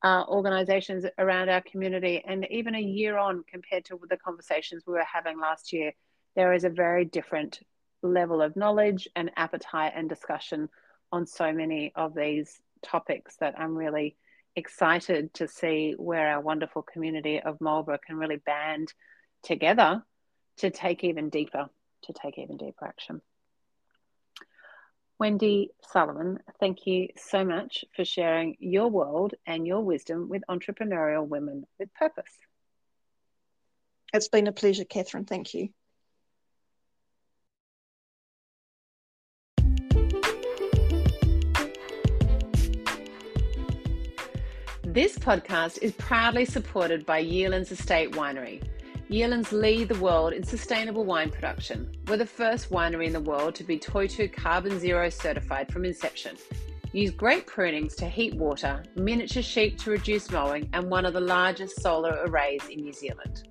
uh, 0.03 0.23
organizations 0.27 1.05
around 1.19 1.49
our 1.49 1.61
community 1.61 2.23
and 2.25 2.47
even 2.49 2.73
a 2.73 2.81
year 2.81 3.17
on 3.17 3.43
compared 3.49 3.85
to 3.85 3.99
the 4.09 4.17
conversations 4.17 4.83
we 4.87 4.93
were 4.93 5.05
having 5.11 5.39
last 5.39 5.71
year 5.71 5.91
there 6.35 6.53
is 6.53 6.63
a 6.63 6.69
very 6.69 7.05
different 7.05 7.59
level 8.03 8.41
of 8.41 8.55
knowledge 8.55 9.07
and 9.15 9.31
appetite 9.35 9.93
and 9.95 10.09
discussion 10.09 10.69
on 11.11 11.25
so 11.25 11.51
many 11.51 11.91
of 11.95 12.15
these 12.15 12.61
topics 12.83 13.35
that 13.37 13.59
I'm 13.59 13.75
really 13.75 14.15
excited 14.55 15.33
to 15.35 15.47
see 15.47 15.93
where 15.97 16.27
our 16.29 16.41
wonderful 16.41 16.81
community 16.81 17.39
of 17.39 17.61
Marlborough 17.61 17.99
can 18.05 18.17
really 18.17 18.37
band 18.37 18.93
together 19.43 20.03
to 20.57 20.69
take 20.69 21.03
even 21.03 21.29
deeper, 21.29 21.69
to 22.03 22.13
take 22.13 22.37
even 22.37 22.57
deeper 22.57 22.85
action. 22.85 23.21
Wendy 25.21 25.69
Sullivan, 25.87 26.39
thank 26.59 26.87
you 26.87 27.09
so 27.15 27.45
much 27.45 27.85
for 27.95 28.03
sharing 28.03 28.55
your 28.57 28.87
world 28.87 29.35
and 29.45 29.67
your 29.67 29.81
wisdom 29.81 30.29
with 30.29 30.41
entrepreneurial 30.49 31.27
women 31.27 31.63
with 31.77 31.93
purpose. 31.93 32.33
It's 34.13 34.29
been 34.29 34.47
a 34.47 34.51
pleasure, 34.51 34.83
Catherine. 34.83 35.25
Thank 35.25 35.53
you. 35.53 35.69
This 44.83 45.19
podcast 45.19 45.83
is 45.83 45.91
proudly 45.99 46.45
supported 46.45 47.05
by 47.05 47.23
Yealands 47.23 47.71
Estate 47.71 48.13
Winery. 48.13 48.70
Yealands 49.11 49.51
lead 49.51 49.89
the 49.89 49.99
world 49.99 50.31
in 50.31 50.41
sustainable 50.41 51.03
wine 51.03 51.29
production. 51.29 51.91
We're 52.07 52.15
the 52.15 52.25
first 52.25 52.69
winery 52.69 53.07
in 53.07 53.11
the 53.11 53.19
world 53.19 53.55
to 53.55 53.63
be 53.65 53.77
Toitū 53.77 54.31
Carbon 54.31 54.79
Zero 54.79 55.09
certified 55.09 55.69
from 55.69 55.83
inception. 55.83 56.37
Use 56.93 57.11
grape 57.11 57.45
prunings 57.45 57.93
to 57.95 58.05
heat 58.07 58.33
water, 58.35 58.81
miniature 58.95 59.43
sheep 59.43 59.77
to 59.79 59.91
reduce 59.91 60.31
mowing, 60.31 60.69
and 60.71 60.89
one 60.89 61.05
of 61.05 61.11
the 61.11 61.19
largest 61.19 61.81
solar 61.81 62.23
arrays 62.25 62.61
in 62.69 62.79
New 62.79 62.93
Zealand. 62.93 63.49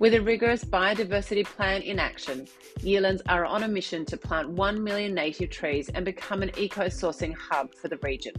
With 0.00 0.12
a 0.12 0.20
rigorous 0.20 0.66
biodiversity 0.66 1.46
plan 1.46 1.80
in 1.80 1.98
action, 1.98 2.46
Yealands 2.80 3.22
are 3.26 3.46
on 3.46 3.62
a 3.62 3.68
mission 3.68 4.04
to 4.04 4.18
plant 4.18 4.50
1 4.50 4.84
million 4.84 5.14
native 5.14 5.48
trees 5.48 5.88
and 5.88 6.04
become 6.04 6.42
an 6.42 6.50
eco 6.58 6.88
sourcing 6.88 7.34
hub 7.34 7.74
for 7.74 7.88
the 7.88 7.96
region. 8.02 8.34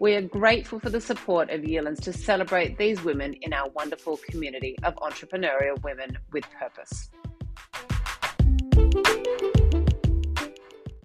We 0.00 0.14
are 0.14 0.22
grateful 0.22 0.80
for 0.80 0.90
the 0.90 1.00
support 1.00 1.50
of 1.50 1.60
Yealands 1.60 2.00
to 2.02 2.12
celebrate 2.12 2.76
these 2.78 3.02
women 3.04 3.34
in 3.34 3.52
our 3.52 3.68
wonderful 3.70 4.18
community 4.28 4.76
of 4.82 4.96
entrepreneurial 4.96 5.80
women 5.84 6.18
with 6.32 6.44
purpose. 6.58 7.10